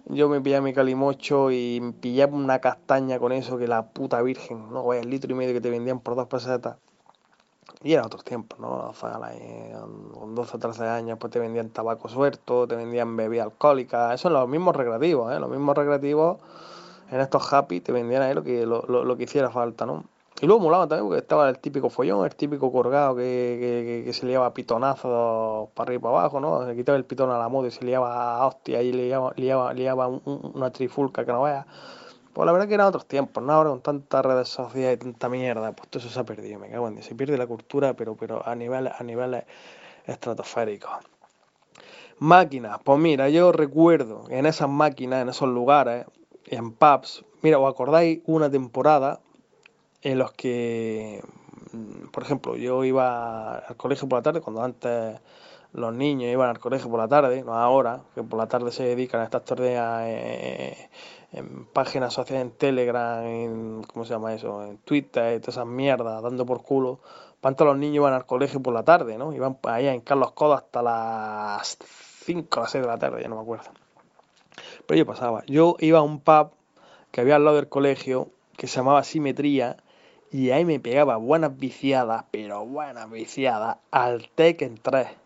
[0.06, 4.22] yo me pillaba mi calimocho y me pillaba una castaña con eso que la puta
[4.22, 4.84] virgen, ¿no?
[4.84, 6.78] Vaya, el litro y medio que te vendían por dos pesetas.
[7.84, 8.90] Y era otros tiempos, ¿no?
[8.90, 9.20] O sea,
[10.14, 14.30] con 12 o 13 años pues te vendían tabaco suelto, te vendían bebida alcohólica, eso
[14.30, 15.40] en los mismos recreativos, ¿eh?
[15.40, 16.38] Los mismos recreativos,
[17.12, 20.06] en estos happy te vendían ahí lo que, lo, lo- lo que hiciera falta, ¿no?
[20.42, 23.22] Y luego molaba también porque estaba el típico follón, el típico colgado que,
[24.02, 26.66] que, que- se liaba pitonazos para arriba y para abajo, ¿no?
[26.66, 29.74] Se quitaba el pitón a la moda y se liaba a hostia y liaba, liaba,
[29.74, 31.66] liaba un- una trifulca que no veas.
[32.34, 33.54] Pues la verdad que eran otros tiempos, ¿no?
[33.54, 36.70] Ahora con tantas redes sociales y tanta mierda, pues todo eso se ha perdido, me
[36.70, 37.02] cago en.
[37.04, 39.44] Se pierde la cultura, pero, pero a niveles, a niveles
[40.06, 40.92] estratosféricos.
[42.18, 46.06] Máquinas, pues mira, yo recuerdo en esas máquinas, en esos lugares,
[46.46, 49.20] en pubs, mira, ¿os acordáis una temporada
[50.02, 51.24] en los que,
[51.72, 55.20] mm, por ejemplo, yo iba al colegio por la tarde, cuando antes
[55.74, 58.84] los niños iban al colegio por la tarde, no ahora, que por la tarde se
[58.84, 60.90] dedican a estas tareas eh,
[61.32, 64.64] en páginas sociales, en Telegram, en, ¿cómo se llama eso?
[64.64, 67.00] En Twitter todas esas mierdas, dando por culo.
[67.42, 69.34] Antes los niños iban al colegio por la tarde, ¿no?
[69.34, 71.78] Iban ahí a hincar los codos hasta las
[72.26, 73.66] 5 o las 6 de la tarde, ya no me acuerdo.
[74.86, 75.44] Pero yo pasaba.
[75.48, 76.52] Yo iba a un pub
[77.12, 79.78] que había al lado del colegio, que se llamaba Simetría,
[80.32, 85.23] y ahí me pegaba buenas viciadas, pero buenas viciadas, al Tekken 3.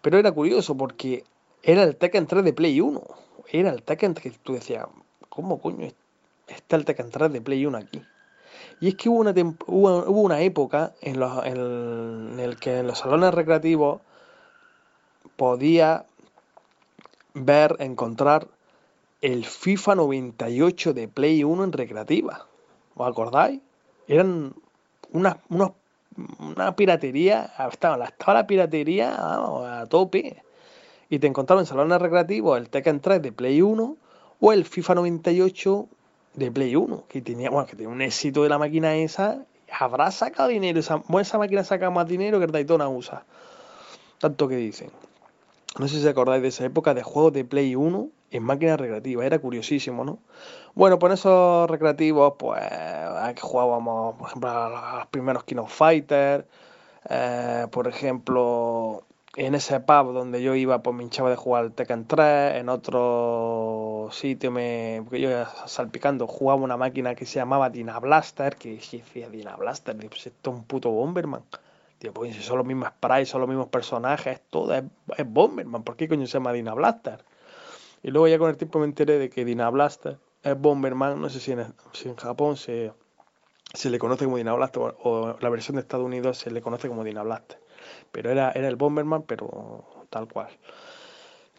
[0.00, 1.24] Pero era curioso porque
[1.62, 3.02] era el Tekken 3 de Play 1.
[3.52, 4.86] Era el Tekken que tú decías,
[5.28, 5.88] ¿cómo coño
[6.46, 8.02] está el Tekken 3 de Play 1 aquí?
[8.80, 9.32] Y es que hubo una,
[9.66, 14.00] hubo, hubo una época en, los, en, el, en el que en los salones recreativos
[15.36, 16.06] podía
[17.34, 18.48] ver, encontrar
[19.20, 22.46] el FIFA 98 de Play 1 en recreativa.
[22.94, 23.60] ¿Os acordáis?
[24.06, 24.54] Eran
[25.12, 25.72] unas, unos,
[26.38, 30.42] una piratería, estaba, la- estaba la piratería vamos, a tope.
[31.10, 33.96] Y te encontraba en salones recreativos el Tekken 3 de Play 1
[34.40, 35.86] o el FIFA 98
[36.34, 39.44] de Play 1, que tenía, bueno, que tenía un éxito de la máquina esa.
[39.78, 43.24] Habrá sacado dinero, esa, esa máquina saca más dinero que el Daytona USA.
[44.18, 44.90] Tanto que dicen.
[45.78, 49.26] No sé si acordáis de esa época de juegos de Play 1 en máquinas recreativas.
[49.26, 50.18] Era curiosísimo, ¿no?
[50.74, 55.72] Bueno, pues en esos recreativos, pues aquí jugábamos, por ejemplo, a los primeros King of
[55.72, 56.46] Fighter.
[57.10, 59.04] eh, por ejemplo,
[59.36, 62.56] en ese pub donde yo iba, pues me hinchaba de jugar al Tekken 3.
[62.56, 65.30] En otro sitio, me, porque yo
[65.66, 68.56] salpicando, jugaba una máquina que se llamaba Dina Blaster.
[68.56, 71.42] Que decía Dina Blaster, pues esto es un puto Bomberman.
[72.12, 74.84] Pues son los mismos sprites, son los mismos personajes, todo es,
[75.26, 75.82] Bomberman.
[75.82, 77.24] ¿Por qué coño se llama Dina Blaster?
[78.02, 81.28] Y luego ya con el tiempo me enteré de que Dina Blaster es Bomberman, no
[81.30, 82.92] sé si en, si en Japón se,
[83.72, 86.60] se le conoce como Dina Blaster o, o la versión de Estados Unidos se le
[86.60, 87.58] conoce como Dina Blaster.
[88.12, 90.48] Pero era, era el Bomberman, pero tal cual.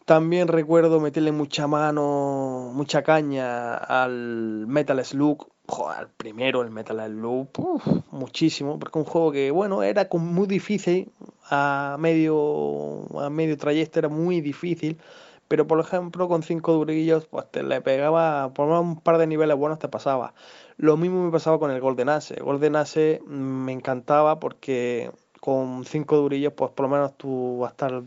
[0.06, 5.48] También recuerdo meterle mucha mano, mucha caña al Metal Slug.
[5.68, 11.12] Joder, primero, el Metal uf, muchísimo, porque un juego que, bueno, era muy difícil,
[11.50, 15.00] a medio, a medio trayecto era muy difícil,
[15.48, 19.28] pero por ejemplo con cinco durillos, pues te le pegaba, por menos un par de
[19.28, 20.34] niveles buenos te pasaba.
[20.78, 22.36] Lo mismo me pasaba con el Golden Ace.
[22.42, 28.06] Golden Ace me encantaba porque con cinco durillos, pues por lo menos tú hasta el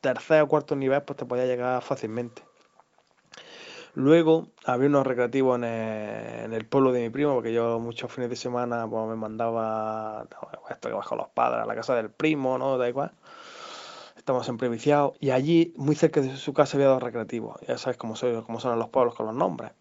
[0.00, 2.42] tercer o cuarto nivel, pues te podía llegar fácilmente.
[3.94, 8.36] Luego había unos recreativos en el, pueblo de mi primo, porque yo muchos fines de
[8.36, 10.26] semana pues, me mandaba
[10.70, 12.78] esto que bajo los padres a la casa del primo, ¿no?
[12.78, 13.12] Da igual.
[14.16, 15.12] Estamos siempre viciados.
[15.20, 17.60] Y allí, muy cerca de su casa, había dos recreativos.
[17.68, 19.72] Ya sabes cómo, soy, cómo son los pueblos con los nombres.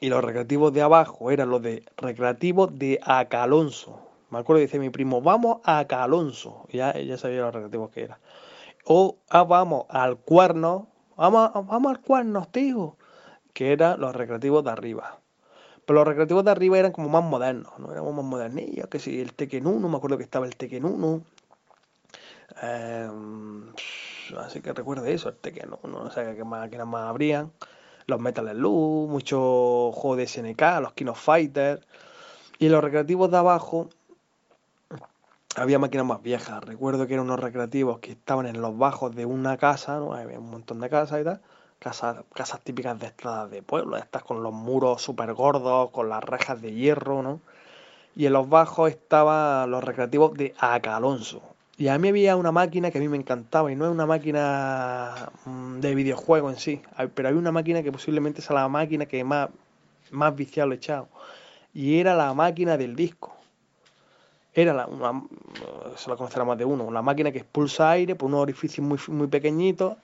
[0.00, 4.00] Y los recreativos de abajo eran los de recreativos de Acalonso.
[4.30, 6.66] Me acuerdo que dice mi primo, vamos a Acalonso.
[6.72, 8.20] Ya, ya sabía los recreativos que era.
[8.84, 10.86] O ah, vamos al cuerno.
[11.16, 12.96] Vamos, vamos al cuerno, tío.
[13.54, 15.18] Que eran los recreativos de arriba.
[15.86, 17.92] Pero los recreativos de arriba eran como más modernos, ¿no?
[17.92, 21.22] Eran más modernillos, que si el Tekken 1, me acuerdo que estaba el Tekken 1.
[22.62, 23.10] Eh,
[24.38, 27.52] así que recuerdo eso, el Tekken 1, no sé qué máquinas más habrían.
[28.06, 31.80] Los Metal Slug, muchos juegos de SNK, los King of Fighter.
[32.58, 33.88] Y los recreativos de abajo
[35.56, 36.62] había máquinas más viejas.
[36.64, 40.14] Recuerdo que eran unos recreativos que estaban en los bajos de una casa, ¿no?
[40.14, 41.40] Había un montón de casas y tal.
[41.84, 46.24] Casas, casas típicas de estas de pueblo, estas con los muros súper gordos, con las
[46.24, 47.40] rejas de hierro, ¿no?
[48.16, 51.42] Y en los bajos estaban los recreativos de Acalonso.
[51.76, 54.06] Y a mí había una máquina que a mí me encantaba, y no es una
[54.06, 56.80] máquina mm, de videojuego en sí,
[57.14, 59.50] pero había una máquina que posiblemente es la máquina que más,
[60.10, 61.08] más viciado he echado.
[61.74, 63.36] Y era la máquina del disco.
[64.54, 65.22] Era la, una,
[65.96, 68.98] se la conocerá más de uno, una máquina que expulsa aire por unos orificios muy,
[69.08, 69.98] muy pequeñitos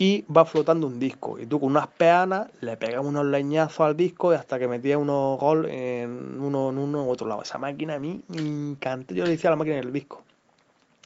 [0.00, 1.40] y va flotando un disco.
[1.40, 4.98] Y tú con unas peanas le pegas unos leñazos al disco y hasta que metías
[4.98, 7.42] unos gol en uno en uno en otro lado.
[7.42, 9.12] Esa máquina a mí me encantó.
[9.12, 10.22] Yo le decía a la máquina del disco.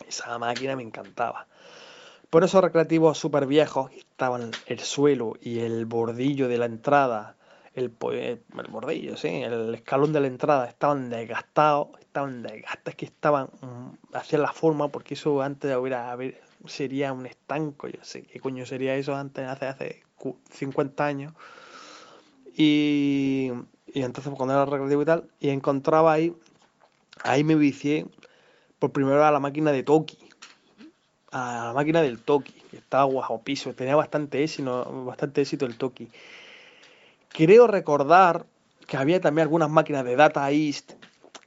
[0.06, 1.46] Esa máquina me encantaba.
[2.28, 7.36] Por esos recreativos súper viejos estaban el suelo y el bordillo de la entrada,
[7.74, 13.04] el, el bordillo, sí, el escalón de la entrada estaban desgastados, estaban desgastados, es que
[13.06, 18.02] estaban, mm, hacían la forma, porque eso antes de hubiera, haber, sería un estanco, yo
[18.02, 20.02] sé qué coño sería eso antes, hace, hace
[20.50, 21.32] 50 años.
[22.54, 23.50] Y,
[23.86, 26.34] y entonces pues, cuando era recreativo y tal, y encontraba ahí,
[27.24, 28.06] ahí me vicié
[28.78, 30.18] por primera vez a la máquina de Toki,
[31.30, 35.76] a la máquina del Toki, que estaba guapo piso, tenía bastante éxito, bastante éxito el
[35.76, 36.08] Toki.
[37.28, 38.44] Creo recordar
[38.86, 40.92] que había también algunas máquinas de Data East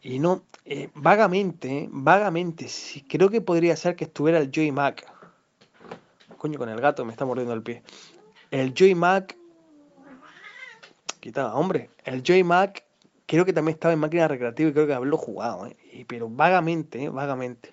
[0.01, 5.05] y no, eh, vagamente, vagamente, sí, creo que podría ser que estuviera el Joy Mac.
[6.37, 7.83] Coño, con el gato me está mordiendo el pie.
[8.51, 9.37] El Joy Mac.
[11.19, 11.89] Quita, hombre.
[12.03, 12.83] El Joy Mac
[13.25, 16.05] creo que también estaba en máquina recreativa y creo que haberlo jugado, ¿eh?
[16.07, 17.09] Pero vagamente, ¿eh?
[17.09, 17.71] vagamente.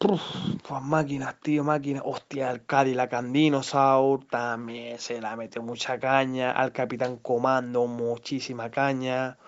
[0.00, 0.22] Uf,
[0.66, 2.02] pues máquinas, tío, máquinas.
[2.06, 6.52] Hostia, el Cadillac Dinosaur también se la metió mucha caña.
[6.52, 9.38] Al Capitán Comando, muchísima caña.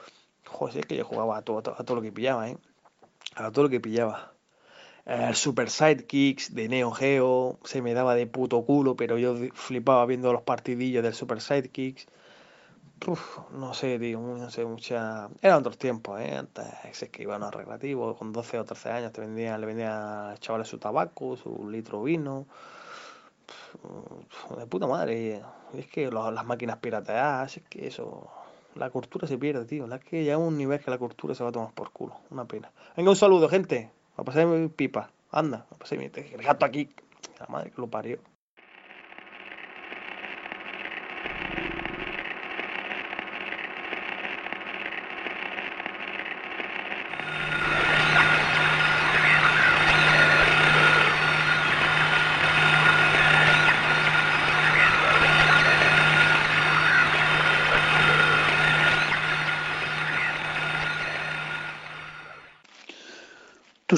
[0.47, 2.59] Joder, es que yo jugaba a todo, a todo lo que pillaba, ¿eh?
[3.37, 4.30] A todo lo que pillaba.
[5.11, 10.07] El Super Sidekicks de Neo Geo se me daba de puto culo, pero yo flipaba
[10.07, 12.07] viendo los partidillos del Super Sidekicks.
[13.51, 15.29] No sé, tío, no sé, mucha...
[15.43, 16.37] Eran otros tiempos, ¿eh?
[16.37, 19.91] Antes es que iban a recreativos, con 12 o 13 años te vendían, le vendían
[19.91, 22.47] a chavales su tabaco, su litro de vino.
[24.57, 25.43] De puta madre.
[25.75, 28.31] Es que las máquinas pirateadas, es que eso...
[28.77, 29.93] La cultura se pierde, tío.
[29.93, 32.15] Es que llega un nivel que la cultura se va a tomar por culo.
[32.31, 32.71] Una pena.
[32.97, 33.91] Venga, un saludo, gente.
[34.21, 35.11] A pasar mi pipa.
[35.33, 36.05] Anda, a pasar mi...
[36.05, 36.91] El gato aquí.
[37.39, 38.19] La madre que lo parió.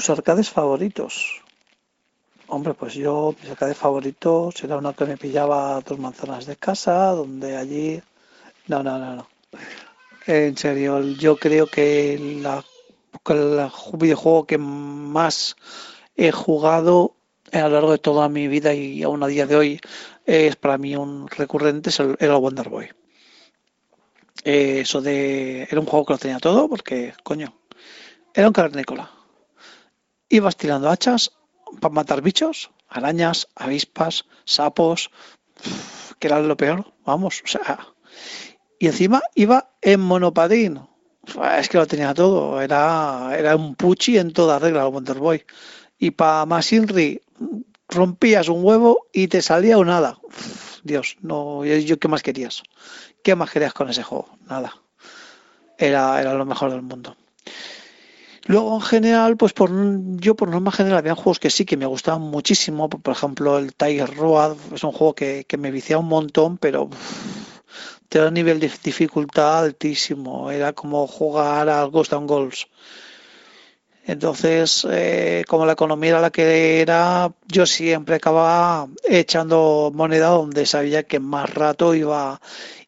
[0.03, 1.41] Tus arcades favoritos.
[2.47, 7.11] Hombre, pues yo, mis arcades favoritos era uno que me pillaba dos manzanas de casa,
[7.11, 8.01] donde allí...
[8.67, 9.27] No, no, no, no.
[10.27, 12.65] En serio, yo creo que la,
[13.29, 15.55] el videojuego que más
[16.17, 17.15] he jugado
[17.53, 19.81] a lo largo de toda mi vida y aún a día de hoy
[20.25, 22.89] es para mí un recurrente es el Wonder Boy.
[24.43, 27.53] Eh, eso de era un juego que lo tenía todo porque coño
[28.33, 29.22] era un carnícola
[30.35, 31.31] ibas tirando hachas
[31.79, 35.09] para matar bichos arañas avispas sapos
[36.19, 37.87] que era lo peor vamos o sea
[38.79, 40.81] y encima iba en monopadín
[41.57, 45.45] es que lo tenía todo era era un puchi en toda regla el Wonder Boy
[45.97, 47.21] y para más Inri
[47.93, 50.19] rompías un huevo y te salía un hada.
[50.83, 52.63] Dios, no, yo, qué más querías.
[53.23, 54.27] ¿Qué más querías con ese juego?
[54.49, 54.73] Nada.
[55.77, 57.15] Era, era lo mejor del mundo.
[58.45, 59.71] Luego, en general, pues por
[60.19, 62.89] yo por norma general había juegos que sí que me gustaban muchísimo.
[62.89, 66.89] Por ejemplo, el Tiger Road es un juego que, me viciaba un montón, pero
[68.09, 70.51] te da un nivel de dificultad altísimo.
[70.51, 72.67] Era como jugar al Ghost and Goals.
[74.05, 80.65] Entonces, eh, como la economía era la que era, yo siempre acababa echando moneda donde
[80.65, 82.41] sabía que más rato iba,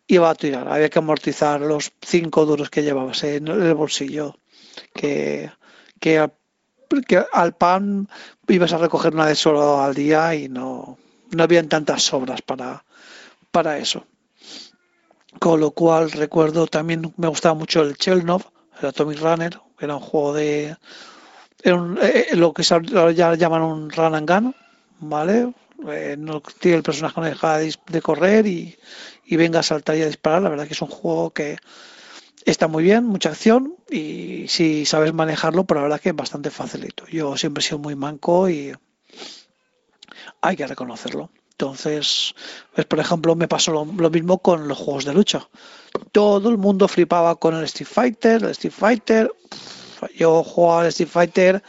[0.08, 0.68] iba a tirar.
[0.68, 4.36] Había que amortizar los cinco duros que llevabas en el bolsillo.
[4.96, 5.52] Que,
[6.00, 6.28] que,
[7.34, 8.08] al pan
[8.48, 10.98] ibas a recoger una de solo al día y no,
[11.32, 12.86] no habían tantas sobras para,
[13.52, 14.06] para eso.
[15.40, 18.44] Con lo cual recuerdo también me gustaba mucho el Chelnov,
[18.82, 20.78] el Atomic Runner, era un juego de
[21.66, 24.56] eh, eh, lo que ya llaman un run and gun,
[25.00, 25.54] ¿vale?
[25.90, 28.78] Eh, no tiene el personaje no deja de, correr y,
[29.32, 30.42] venga a saltar y a disparar.
[30.42, 31.58] La verdad que es un juego que
[32.52, 36.52] está muy bien, mucha acción y si sabes manejarlo, pero la verdad que es bastante
[36.52, 37.06] facilito.
[37.08, 38.74] Yo siempre he sido muy manco y
[40.42, 41.32] hay que reconocerlo.
[41.52, 42.36] Entonces,
[42.74, 45.48] pues por ejemplo, me pasó lo, mismo con los juegos de lucha.
[46.12, 49.32] Todo el mundo flipaba con el Street Fighter, el Street Fighter.
[50.16, 51.64] Yo jugaba al Street Fighter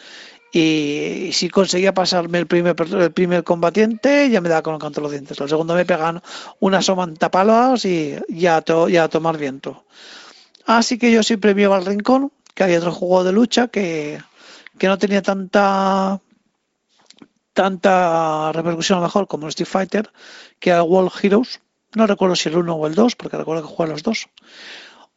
[0.53, 5.01] y, si conseguía pasarme el primer, el primer combatiente, ya me daba con el canto
[5.01, 5.41] los dientes.
[5.41, 6.21] El segundo me pegan
[6.59, 9.85] una somantapalas y ya, ya a tomar viento.
[10.67, 14.21] Así que yo siempre me iba al rincón, que había otro juego de lucha que,
[14.79, 16.21] que no tenía tanta
[17.53, 20.13] tanta repercusión a lo mejor como el Street Fighter,
[20.61, 21.61] que era World Heroes.
[21.95, 24.29] No recuerdo si el 1 o el 2, porque recuerdo que jugué los dos.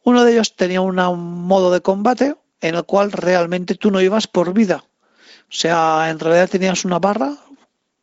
[0.04, 4.26] Uno de ellos tenía un modo de combate en el cual realmente tú no ibas
[4.26, 4.84] por vida.
[5.50, 7.36] O sea, en realidad tenías una barra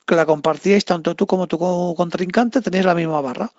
[0.05, 3.51] que la compartíais tanto tú como tu contrincante, tenías la misma barra.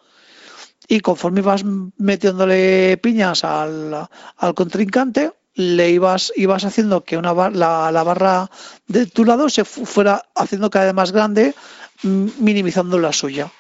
[0.89, 1.65] Y conforme ibas
[1.99, 4.09] metiéndole piñas al,
[4.55, 8.51] contrincante, le ibas, ibas haciendo que una la, la, barra
[8.87, 11.55] de tu lado se fuera haciendo cada vez más grande,
[12.03, 13.53] minimizando la suya.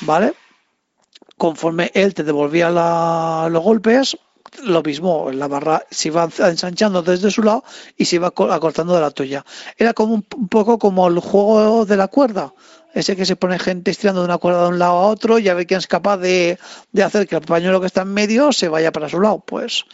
[0.00, 0.34] ¿Vale?
[1.36, 2.68] Conforme él te devolvía
[3.48, 4.18] los golpes,
[4.64, 7.64] lo mismo, la barra se iba ensanchando desde su lado
[7.96, 9.44] y se iba acortando de la tuya.
[9.76, 12.52] Era como un, poco como el juego de la cuerda,
[12.94, 15.48] ese que se pone gente estirando de una cuerda de un lado a otro y
[15.48, 16.58] a ver quién es capaz de,
[17.02, 19.40] hacer que el pañuelo que está en medio se vaya para su lado.
[19.46, 19.84] Pues,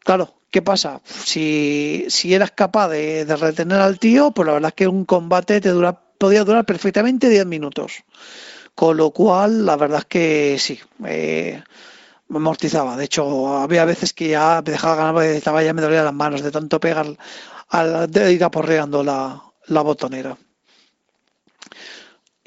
[0.00, 1.00] claro, ¿qué pasa?
[1.04, 5.60] Si, si eras capaz de, retener al tío, pues la verdad es que un combate
[5.60, 8.04] te dura, podía durar perfectamente 10 minutos.
[8.74, 10.78] Con lo cual, la verdad es que sí.
[11.06, 11.62] Eh,
[12.28, 12.96] me amortizaba.
[12.96, 16.42] De hecho, había veces que ya me dejaba ganar, estaba ya me dolía las manos
[16.42, 17.06] de tanto pegar
[17.68, 20.36] al, de ir aporreando la, la botonera.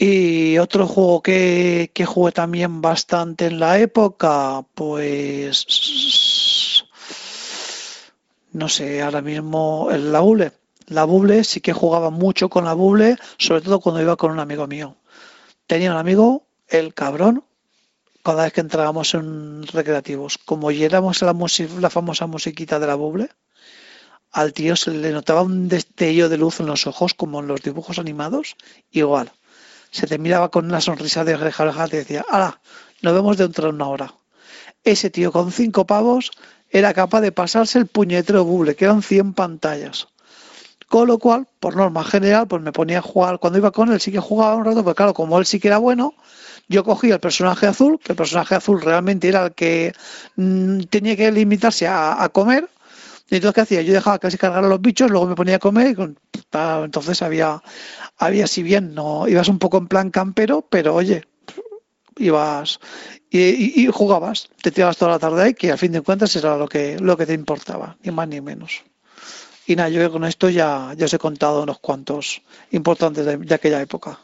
[0.01, 5.65] Y otro juego que, jugué también bastante en la época, pues
[8.53, 10.53] no sé, ahora mismo el la Bule.
[10.87, 14.39] La Bule sí que jugaba mucho con la Bule, sobre todo cuando iba con un
[14.39, 14.95] amigo mío.
[15.67, 17.43] Tenía un amigo, el cabrón,
[18.23, 21.35] cada vez que entrábamos en recreativos, como oyéramos la,
[21.81, 23.31] la famosa musiquita de la buble,
[24.31, 27.61] al tío se le notaba un destello de luz en los ojos, como en los
[27.61, 28.55] dibujos animados,
[28.91, 29.33] igual.
[29.91, 32.59] Se te miraba con una sonrisa de oreja y te decía, ¡Hala!
[33.01, 34.13] Nos vemos dentro de una hora.
[34.83, 36.31] Ese tío con cinco pavos
[36.69, 40.07] era capaz de pasarse el puñetero buble, que eran 100 pantallas.
[40.87, 43.39] Con lo cual, por norma general, pues me ponía a jugar.
[43.39, 45.67] Cuando iba con él sí que jugaba un rato, pero claro, como él sí que
[45.67, 46.15] era bueno,
[46.67, 49.93] yo cogí el personaje azul, que el personaje azul realmente era el que
[50.35, 52.67] mm, tenía que limitarse a, comer.
[53.29, 53.81] Y entonces, ¿qué hacía?
[53.83, 55.95] Yo dejaba casi cargar a los bichos, luego me ponía a comer.
[55.97, 56.17] Y
[56.83, 57.61] entonces había,
[58.19, 61.23] había, si bien no ibas un poco en plan campero, pero oye,
[62.17, 62.79] ibas
[63.31, 66.67] y, jugabas, te tirabas toda la tarde ahí, que al fin de cuentas era lo
[66.67, 68.83] que, lo que te importaba, ni más ni menos.
[69.65, 72.41] Y nada, yo con esto ya, ya os he contado unos cuantos
[72.71, 74.19] importantes de aquella época.